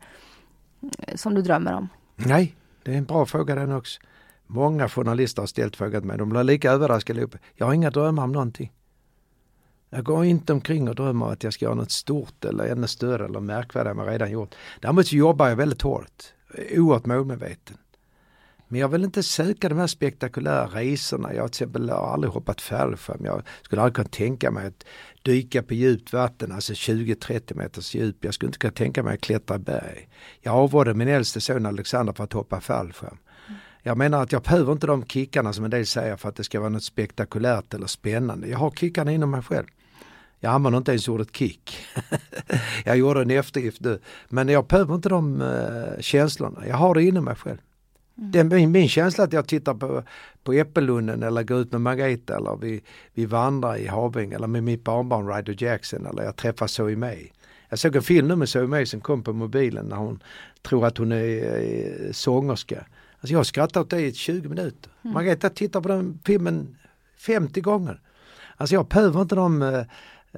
[0.82, 1.90] eh, som du drömmer om?
[2.16, 4.02] Nej, det är en bra fråga den också.
[4.48, 6.18] Många journalister har ställt frågan till mig.
[6.18, 7.28] De blir lika överraskade.
[7.56, 8.74] Jag har inga drömmar om någonting.
[9.90, 13.26] Jag går inte omkring och drömmer att jag ska göra något stort eller ännu större
[13.26, 14.56] eller märkvärdigt än vad jag redan gjort.
[14.80, 17.78] Däremot så jobbar jag väldigt hårt oerhört målmedveten.
[18.72, 21.34] Men jag vill inte söka de här spektakulära resorna.
[21.34, 23.26] Jag har till exempel aldrig hoppat fallskärm.
[23.26, 24.86] Jag skulle aldrig kunna tänka mig att
[25.22, 28.26] dyka på djupt vatten, alltså 20-30 meters djup.
[28.26, 30.10] Jag skulle inte kunna tänka mig att klättra berg.
[30.42, 33.18] Jag avrådde min äldste son Alexander för att hoppa fallskärm.
[33.84, 36.44] Jag menar att jag behöver inte de kickarna som en del säger för att det
[36.44, 38.48] ska vara något spektakulärt eller spännande.
[38.48, 39.68] Jag har kickarna inom mig själv.
[40.40, 41.78] Jag använder inte ens ordet kick.
[42.86, 44.00] jag gjorde en eftergift nu.
[44.30, 46.68] Men jag behöver inte de uh, känslorna.
[46.68, 47.58] Jag har det inom mig själv.
[48.18, 48.32] Mm.
[48.32, 50.04] Det är min, min känsla att jag tittar på,
[50.44, 52.82] på Äppellunden eller går ut med Margareta eller vi,
[53.14, 57.28] vi vandrar i Havinge eller med mitt barnbarn Ryder Jackson eller jag träffar Zoe May.
[57.70, 60.24] Jag såg en film nu med Zoe May som kom på mobilen när hon
[60.62, 62.86] tror att hon är, är sångerska.
[63.20, 64.92] Alltså jag skrattar åt det i 20 minuter.
[65.02, 65.14] Mm.
[65.14, 66.78] Margareta tittar på den filmen
[67.18, 68.02] 50 gånger.
[68.58, 69.84] Alltså jag behöver inte de, eh,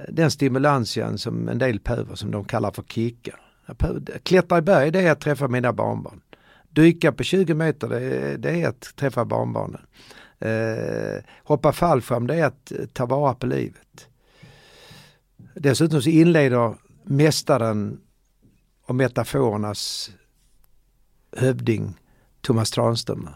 [0.08, 3.40] den stimulansen som en del behöver som de kallar för kickar.
[4.22, 6.20] Klättra i berg det är att träffa mina barnbarn.
[6.68, 9.80] Dyka på 20 meter det, det är att träffa barnbarnen.
[10.38, 14.08] Eh, hoppa fallskärm det är att eh, ta vara på livet.
[15.54, 18.00] Dessutom så inleder mästaren
[18.86, 20.10] och metaforernas
[21.36, 21.94] hövding
[22.40, 23.34] Thomas Tranströmer,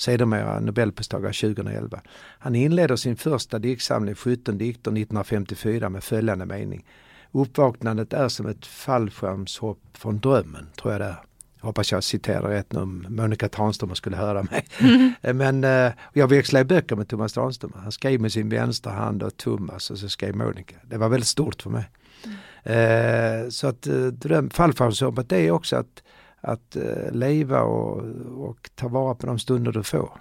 [0.00, 2.00] sedermera nobelpristagare 2011.
[2.38, 6.84] Han inleder sin första diktsamling 17 dikter 1954 med följande mening.
[7.32, 11.22] Uppvaknandet är som ett fallskärmshopp från drömmen, tror jag det är.
[11.60, 14.66] Jag hoppas jag citerar rätt nu om Monica Tranströmer skulle höra mig.
[14.78, 15.12] Mm.
[15.38, 17.76] Men eh, jag växlade böcker med Thomas Tranströmer.
[17.78, 20.76] Han skrev med sin vänstra hand och Thomas och så skrev Monica.
[20.82, 21.84] Det var väldigt stort för mig.
[22.24, 23.44] Mm.
[23.44, 26.02] Eh, så att eh, fallskärmshoppet det är också att,
[26.40, 28.04] att eh, leva och,
[28.48, 30.20] och ta vara på de stunder du får.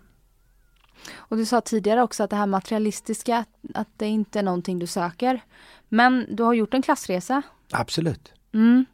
[1.15, 4.87] Och du sa tidigare också att det här materialistiska, att det inte är någonting du
[4.87, 5.41] söker.
[5.89, 7.41] Men du har gjort en klassresa.
[7.71, 8.33] Absolut.
[8.53, 8.85] Mm.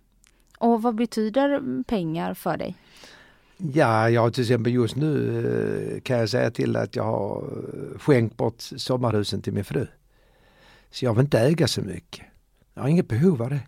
[0.57, 2.76] Och vad betyder pengar för dig?
[3.57, 7.99] Ja, jag till exempel just nu eh, kan jag säga till att jag har eh,
[7.99, 9.88] skänkt bort sommarhusen till min fru.
[10.91, 12.26] Så jag vill inte äga så mycket.
[12.73, 13.61] Jag har inget behov av det.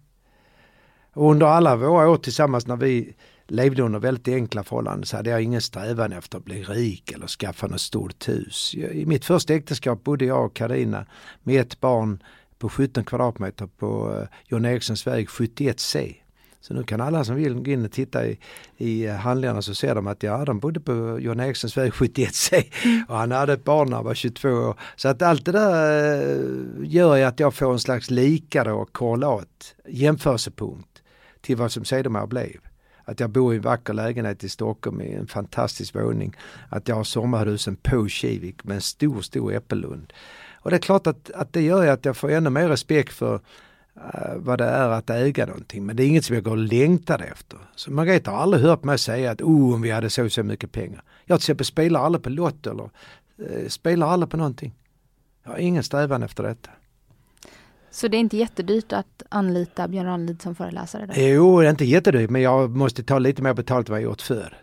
[1.14, 3.16] Och under alla våra år tillsammans när vi
[3.48, 7.28] levde under väldigt enkla förhållanden så hade jag ingen strävan efter att bli rik eller
[7.28, 8.76] skaffa något stort hus.
[8.76, 11.06] I mitt första äktenskap bodde jag och Karina
[11.44, 12.24] med ett barn
[12.60, 16.16] på 17 kvadratmeter på eh, John Erikssons väg 71C.
[16.62, 18.40] Så nu kan alla som vill gå in och titta i,
[18.78, 23.06] i handlingarna så ser de att ja, de bodde på John Erikssons väg 71C mm.
[23.10, 24.80] och han hade ett barn när han var 22 år.
[24.96, 28.94] Så att allt det där eh, gör ju att jag får en slags likare och
[28.94, 31.04] korrelat jämförelsepunkt
[31.42, 32.67] till vad som sedermera blev.
[33.08, 36.36] Att jag bor i en vacker lägenhet i Stockholm i en fantastisk våning.
[36.70, 40.14] Att jag har sommarhusen på Kivik med en stor, stor äppellund.
[40.54, 43.36] Och det är klart att, att det gör att jag får ännu mer respekt för
[43.36, 45.86] uh, vad det är att äga någonting.
[45.86, 47.60] Men det är inget som jag går och längtar efter.
[47.76, 50.72] Så Margareta har aldrig hört mig säga att oh, om vi hade så så mycket
[50.72, 51.04] pengar.
[51.26, 52.90] Jag till exempel spelar aldrig på Lotto eller
[53.64, 54.74] uh, spelar aldrig på någonting.
[55.44, 56.70] Jag har ingen strävan efter detta.
[57.98, 61.06] Så det är inte jättedyrt att anlita Björn Ranelid som föreläsare?
[61.06, 61.14] Då?
[61.16, 64.06] Jo, det är inte jättedyrt men jag måste ta lite mer betalt än vad jag
[64.06, 64.58] gjort förr.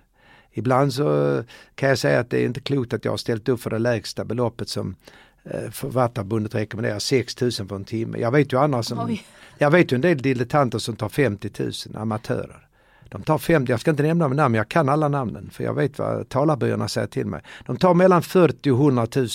[0.52, 1.42] Ibland så
[1.74, 3.78] kan jag säga att det är inte klokt att jag har ställt upp för det
[3.78, 4.96] lägsta beloppet som
[5.44, 8.18] eh, Författarförbundet rekommenderar 6 000 för en timme.
[8.18, 9.24] Jag vet ju andra som, Oj.
[9.58, 12.66] jag vet ju en del dilettanter som tar 50 000, amatörer.
[13.08, 15.74] De tar 50, jag ska inte nämna med namn, jag kan alla namnen för jag
[15.74, 17.42] vet vad talarbyråerna säger till mig.
[17.66, 19.28] De tar mellan 40 och 100 000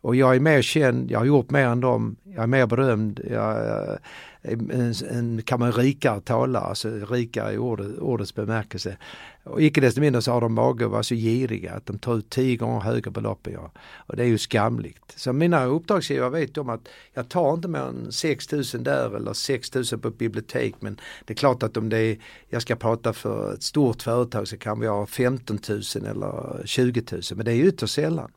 [0.00, 3.20] och jag är mer känd, jag har gjort mer än dem, jag är mer berömd,
[3.30, 3.96] jag eh,
[4.42, 8.96] är en, en, kan man rikare talare, alltså rikare i ordet, ordets bemärkelse.
[9.44, 12.16] Och icke desto mindre så har de mage att vara så giriga att de tar
[12.16, 13.70] ut tio gånger högre belopp än jag.
[13.96, 15.12] Och det är ju skamligt.
[15.16, 19.32] Så mina uppdragsgivare vet om att jag tar inte mer än 6 000 där eller
[19.32, 20.74] 6 000 på ett bibliotek.
[20.80, 22.18] Men det är klart att om det är,
[22.48, 27.02] jag ska prata för ett stort företag så kan vi ha 15 000 eller 20
[27.12, 27.22] 000.
[27.34, 28.30] Men det är ytterst sällan.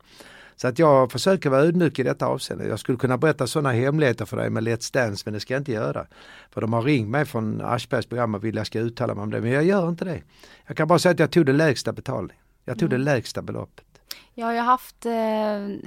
[0.61, 2.67] Så att jag försöker vara ödmjuk i detta avseende.
[2.67, 5.61] Jag skulle kunna berätta sådana hemligheter för dig med Let's Dance men det ska jag
[5.61, 6.07] inte göra.
[6.51, 9.31] För de har ringt mig från Aschbergs program och vill jag ska uttala mig om
[9.31, 10.21] det men jag gör inte det.
[10.67, 12.37] Jag kan bara säga att jag tog det lägsta betalning.
[12.65, 12.99] Jag tog mm.
[12.99, 13.85] det lägsta beloppet.
[14.33, 15.13] Jag har ju haft eh,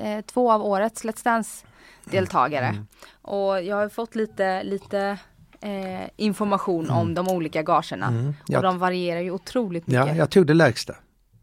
[0.08, 1.66] eh, två av årets Let's Dance
[2.04, 2.86] deltagare mm.
[3.22, 5.18] och jag har fått lite, lite
[5.60, 6.96] eh, information mm.
[6.96, 8.34] om de olika gagerna mm.
[8.56, 10.06] och de varierar ju otroligt mycket.
[10.06, 10.94] Ja, jag tog det lägsta.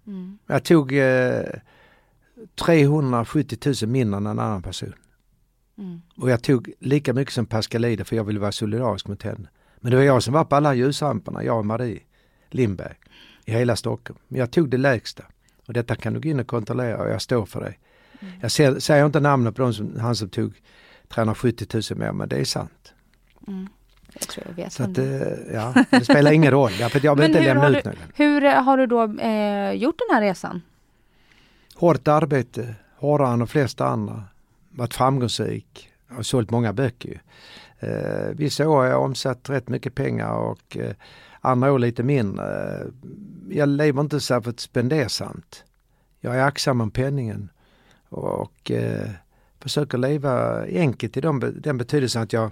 [0.07, 0.39] Mm.
[0.47, 1.43] Jag tog eh,
[2.55, 4.93] 370 000 mindre än en annan person.
[5.77, 6.01] Mm.
[6.17, 9.49] Och jag tog lika mycket som Pascalide för jag ville vara solidarisk mot henne.
[9.79, 11.99] Men det var jag som var på alla ljusramperna, jag och Marie
[12.49, 12.95] Lindberg
[13.45, 14.19] i hela Stockholm.
[14.27, 15.23] Men jag tog det lägsta.
[15.65, 17.73] Och detta kan du gå in och kontrollera och jag står för det.
[18.19, 18.33] Mm.
[18.41, 20.53] Jag ser, säger inte namnet på som, han som tog
[21.07, 22.93] 370 000 mer men det är sant.
[23.47, 23.67] Mm.
[24.13, 24.97] Jag tror jag vet Så att.
[24.97, 27.95] Eh, ja, det spelar ingen roll, för jag vill inte lämna ut någon.
[28.15, 30.61] Hur har du då eh, gjort den här resan?
[31.81, 34.23] Hårt arbete, hårdare än de flesta andra.
[34.69, 37.21] Varit framgångsrik, har sålt många böcker.
[37.79, 40.93] Eh, vissa år har jag omsatt rätt mycket pengar och eh,
[41.39, 42.79] andra år lite mindre.
[43.49, 45.63] Jag lever inte särskilt spendersamt.
[46.19, 47.49] Jag är aktsam om penningen
[48.09, 49.09] och eh,
[49.59, 52.51] försöker leva enkelt i de, den betydelsen att jag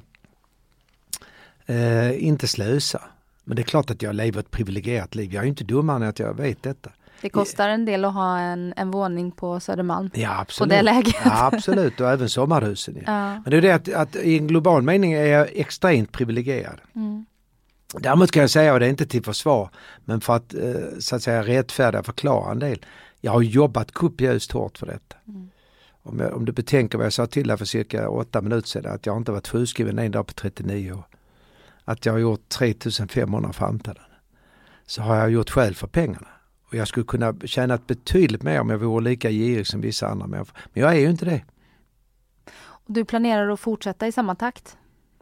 [1.66, 3.04] eh, inte slösar.
[3.44, 5.34] Men det är klart att jag lever ett privilegierat liv.
[5.34, 6.90] Jag är inte dummare än att jag vet detta.
[7.22, 10.10] Det kostar en del att ha en, en våning på Södermalm.
[10.14, 10.70] Ja absolut.
[10.70, 11.16] På det läget.
[11.26, 12.98] Ja, absolut och även sommarhusen.
[13.06, 13.34] Ja.
[13.34, 16.82] Men det är det att, att i en global mening är jag extremt privilegierad.
[16.96, 17.26] Mm.
[17.94, 19.70] Däremot kan jag säga, och det är inte till försvar,
[20.06, 22.86] men för att eh, så att säga rättfärdiga förklara en del.
[23.22, 25.16] Jag har jobbat kopiöst hårt för detta.
[25.28, 25.50] Mm.
[26.04, 28.94] Om, jag, om du betänker vad jag sa till dig för cirka åtta minuter sedan,
[28.94, 31.04] att jag inte varit sjukskriven en dag på 39 år.
[31.86, 34.04] Att jag har gjort 3500 framträdanden.
[34.86, 36.28] Så har jag gjort skäl för pengarna.
[36.70, 40.28] Och jag skulle kunna tjäna betydligt mer om jag vore lika girig som vissa andra
[40.28, 40.58] människor.
[40.74, 41.42] Men jag är ju inte det.
[42.62, 44.78] Och Du planerar att fortsätta i samma takt?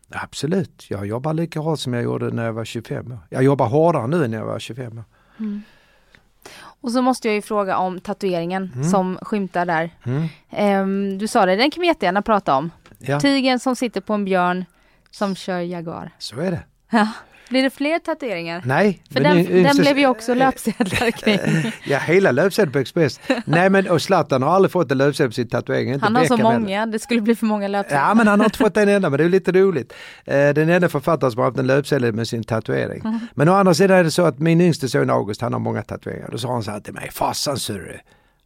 [0.09, 3.19] Absolut, jag jobbar lika hårt som jag gjorde när jag var 25 år.
[3.29, 5.03] Jag jobbar hårdare nu än när jag var 25 år.
[6.81, 8.89] Och så måste jag ju fråga om tatueringen Mm.
[8.89, 9.89] som skymtar där.
[10.03, 10.27] Mm.
[10.49, 12.71] Ehm, du sa det, den kan vi jättegärna prata om.
[12.97, 14.65] Ja, Tigern som sitter på en björn
[15.11, 16.11] som kör Jaguar.
[16.17, 16.63] så är det.
[16.89, 17.07] Ja.
[17.49, 18.61] Blir det fler tatueringar?
[18.65, 19.01] Nej.
[19.11, 21.71] För den, den så- blev ju också löpsedlar kring.
[21.85, 23.19] Ja, hela löpsedeln på Express.
[23.45, 25.93] Nej men och Zlatan har aldrig fått en löpsedel på sin tatuering.
[25.93, 28.07] Inte Han har så många, det skulle bli för många löpsedlar.
[28.07, 29.93] Ja men han har inte fått en enda men det är lite roligt.
[30.25, 33.01] Eh, Den enda författaren som har haft en löpsedel med sin tatuering.
[33.05, 33.19] Mm.
[33.33, 35.81] Men å andra sidan är det så att min yngste son August han har många
[35.81, 36.29] tatueringar.
[36.31, 37.99] Då sa han så här till mig, farsan du.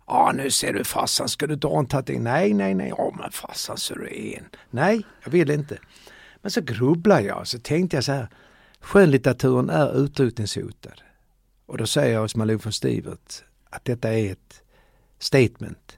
[0.08, 2.24] Ja nu ser du farsan, ska du dra en tatuering?
[2.24, 4.44] Nej nej nej, ja men farsan du en.
[4.70, 5.78] Nej, jag vill inte.
[6.42, 8.28] Men så grubblade jag så tänkte jag så här,
[8.82, 11.02] skönlitteraturen är utrotningshotad.
[11.66, 14.62] Och då säger jag hos Malou von Stivert att detta är ett
[15.20, 15.98] statement.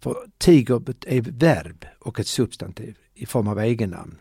[0.00, 4.18] För tiger är verb och ett substantiv i form av egennamn.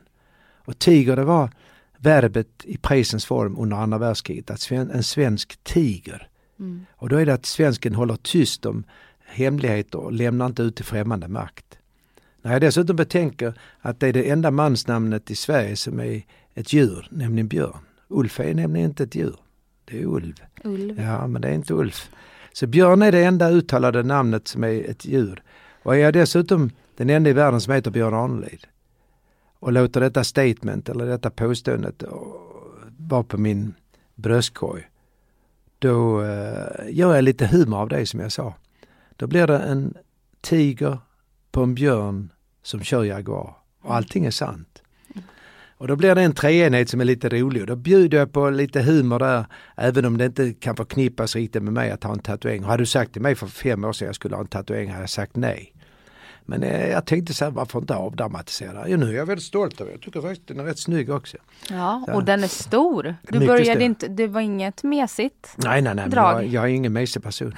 [0.66, 1.50] Och tiger det var
[1.98, 6.30] verbet i presens form under andra världskriget, att en svensk tiger.
[6.60, 6.86] Mm.
[6.96, 8.84] Och då är det att svensken håller tyst om
[9.26, 11.78] hemligheter och lämnar inte ut till främmande makt.
[12.42, 16.74] När jag dessutom betänker att det är det enda mansnamnet i Sverige som är ett
[16.74, 17.80] djur, nämligen björn.
[18.08, 19.36] Ulf är nämligen inte ett djur,
[19.86, 20.36] det är ulv.
[20.64, 21.02] Ulv.
[21.02, 22.10] Ja, men det är inte Ulf.
[22.54, 25.44] Så björn är det enda uttalade namnet som är ett djur.
[25.84, 28.68] Och är jag dessutom den enda i världen som heter Björn Ranelid
[29.60, 32.10] och låter detta statement eller detta påståendet eh,
[32.98, 33.74] vara på min
[34.16, 34.90] bröstkorg.
[35.80, 38.54] Då eh, gör jag lite humor av det som jag sa.
[39.16, 39.94] Då blir det en
[40.42, 40.98] tiger
[41.52, 42.32] på en björn
[42.64, 43.54] som kör Jaguar.
[43.82, 44.81] Och allting är sant.
[45.82, 48.50] Och då blir det en treenhet som är lite rolig och då bjuder jag på
[48.50, 49.46] lite humor där.
[49.78, 52.64] Även om det inte kan förknippas riktigt med mig att ha en tatuering.
[52.64, 55.02] Har du sagt till mig för fem år sedan jag skulle ha en tatuering hade
[55.04, 55.74] jag sagt nej.
[56.46, 58.84] Men eh, jag tänkte så här, varför inte avdramatisera?
[58.88, 59.96] Jo, nu är jag väldigt stolt över det.
[59.96, 61.38] Jag tycker faktiskt den är rätt snygg också.
[61.70, 62.14] Ja, Ja.
[62.14, 63.04] och den är stor.
[63.04, 63.82] Du Mycket började stor.
[63.82, 65.54] inte, det var inget mesigt.
[65.56, 66.44] Nej, nej, nej, Drag.
[66.44, 67.56] jag, jag är ingen mesig person.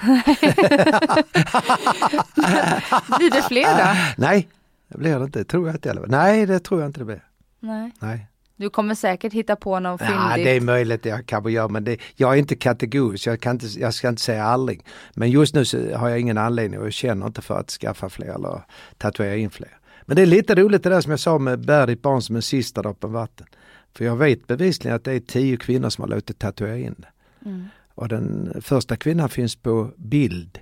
[3.18, 3.84] Blir det fler då?
[4.22, 4.48] nej,
[4.88, 5.44] det blir det inte.
[5.44, 5.90] Tror jag inte.
[5.90, 6.06] Eller?
[6.06, 7.23] Nej, det tror jag inte det blir.
[7.64, 7.90] Nej.
[7.98, 8.26] Nej.
[8.56, 10.44] Du kommer säkert hitta på någon Ja, fyndigt.
[10.44, 13.66] det är möjligt jag kanske gör men det, jag är inte kategorisk, jag, kan inte,
[13.66, 14.84] jag ska inte säga aldrig.
[15.14, 18.08] Men just nu så har jag ingen anledning och jag känner inte för att skaffa
[18.08, 18.62] fler eller
[18.98, 19.78] tatuera in fler.
[20.02, 22.36] Men det är lite roligt det där som jag sa med bär ditt barn som
[22.36, 23.46] en sista droppen vatten.
[23.92, 27.08] För jag vet bevisligen att det är tio kvinnor som har låtit tatuera in det.
[27.48, 27.64] Mm.
[27.94, 30.58] Och den första kvinnan finns på bild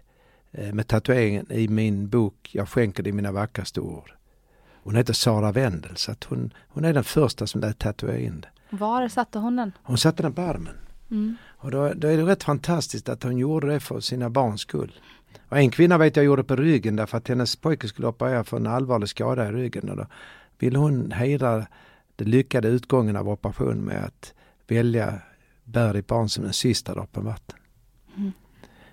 [0.53, 4.13] eh, med tatueringen i min bok Jag skänker dig mina vackraste ord.
[4.83, 8.41] Hon heter Sara Wendel så att hon, hon är den första som lät tatuera in
[8.41, 8.77] det.
[8.77, 9.73] Var satte hon den?
[9.83, 10.75] Hon satte den på armen.
[11.11, 11.37] Mm.
[11.45, 14.93] Och då, då är det rätt fantastiskt att hon gjorde det för sina barns skull.
[15.49, 18.57] Och en kvinna vet jag gjorde på ryggen därför att hennes pojke skulle operera för
[18.57, 19.91] en allvarlig skada i ryggen.
[19.91, 20.07] Och då
[20.59, 21.67] ville hon hedra
[22.17, 24.35] den lyckade utgången av operationen med att
[24.69, 25.19] välja
[25.65, 27.59] bär ditt barn som den sista droppen vatten.
[28.17, 28.33] Mm.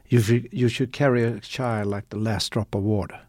[0.10, 3.29] You, should, you should carry a child like the last drop of water.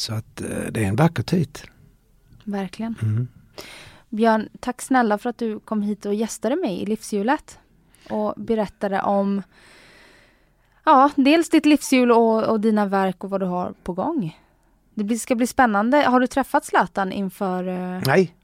[0.00, 1.70] Så att eh, det är en vacker titel.
[2.44, 2.94] Verkligen.
[3.02, 3.28] Mm.
[4.08, 7.58] Björn, tack snälla för att du kom hit och gästade mig i livshjulet.
[8.10, 9.42] Och berättade om
[10.84, 14.38] ja, dels ditt livshjul och, och dina verk och vad du har på gång.
[14.94, 15.96] Det ska bli spännande.
[15.98, 17.68] Har du träffat Zlatan inför...
[17.68, 18.34] eh, Nej,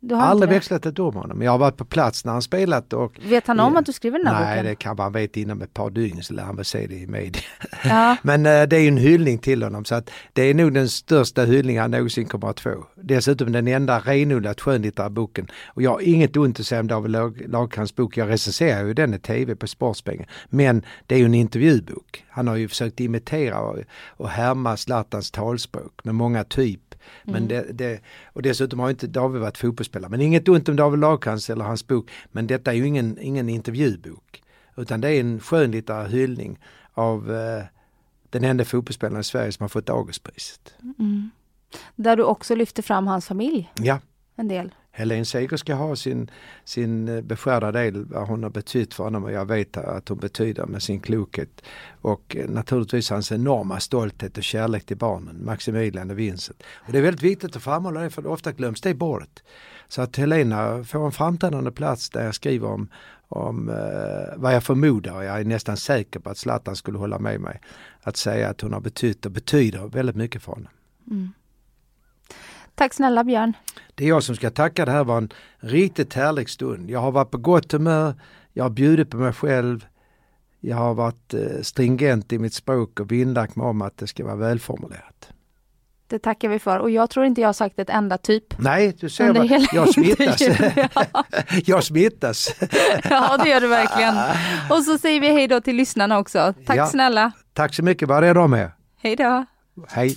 [0.00, 1.42] Du har aldrig växlat ett ord med honom.
[1.42, 3.78] Jag har varit på plats när han spelat och Vet han om Ja.
[3.80, 4.64] att du skriver den här Nej, boken?
[4.64, 7.06] det kan man veta inom ett par dygn så lär han väl se det i
[7.06, 7.42] media.
[7.84, 8.16] Ja.
[8.22, 10.88] Men eh, det är ju en hyllning till honom så att det är nog den
[10.88, 12.86] största hyllningen han någonsin kommer att få.
[12.94, 15.46] Dessutom den enda renodlat skönlitterära boken.
[15.66, 18.16] Och jag har inget ont att säga om David Lag- Lagercrantz bok.
[18.16, 20.26] Jag recenserar ju den i tv på Sportspegeln.
[20.48, 22.24] Men det är ju en intervjubok.
[22.28, 26.80] Han har ju försökt imitera och, och härma Zlatans talspråk med många typ.
[27.22, 28.00] Men det, det,
[28.32, 30.10] och dessutom har inte David varit fotbollsspelare.
[30.10, 32.10] Men inget ont om David Lagercrantz eller hans bok.
[32.32, 34.42] Men detta är ju ingen, ingen intervjubok.
[34.76, 36.58] Utan det är en skönlitterär hyllning
[36.94, 37.64] av eh,
[38.30, 40.74] den enda fotbollsspelaren i Sverige som har fått Augustpriset.
[40.98, 41.30] Mm.
[41.96, 43.72] Där du också lyfter fram hans familj.
[43.74, 44.00] Ja,
[44.36, 44.74] en del.
[44.96, 46.30] Helene Seger ska ha sin,
[46.64, 50.18] sin eh, beskärda del vad hon har betytt för honom och jag vet att hon
[50.18, 51.62] betyder med sin klokhet.
[52.00, 56.62] Och eh, naturligtvis hans enorma stolthet och kärlek till barnen, Maximilian och Vincent.
[56.74, 59.42] Och det är väldigt viktigt att framhålla det för ofta glöms det bort.
[59.88, 62.88] Så att Helena får en framträdande plats där jag skriver om,
[63.28, 67.40] om eh, vad jag förmodar, jag är nästan säker på att Zlatan skulle hålla med
[67.40, 67.60] mig,
[68.02, 70.72] att säga att hon har betytt och betyder väldigt mycket för honom.
[71.10, 71.32] Mm.
[72.76, 73.56] Tack snälla Björn.
[73.94, 76.90] Det är jag som ska tacka, det här var en riktigt härlig stund.
[76.90, 78.14] Jag har varit på gott humör,
[78.52, 79.86] jag har bjudit på mig själv,
[80.60, 84.24] jag har varit eh, stringent i mitt språk och vinnlagt mig om att det ska
[84.24, 85.28] vara välformulerat.
[86.06, 88.58] Det tackar vi för och jag tror inte jag har sagt ett enda typ.
[88.58, 90.40] Nej, du ser vad, jag smittas.
[91.66, 92.54] jag smittas.
[93.10, 94.14] ja, det gör du verkligen.
[94.70, 96.54] Och så säger vi hej då till lyssnarna också.
[96.66, 97.32] Tack ja, snälla.
[97.52, 98.70] Tack så mycket, var det de med.
[99.02, 99.44] Hej då.
[99.88, 100.16] Hej.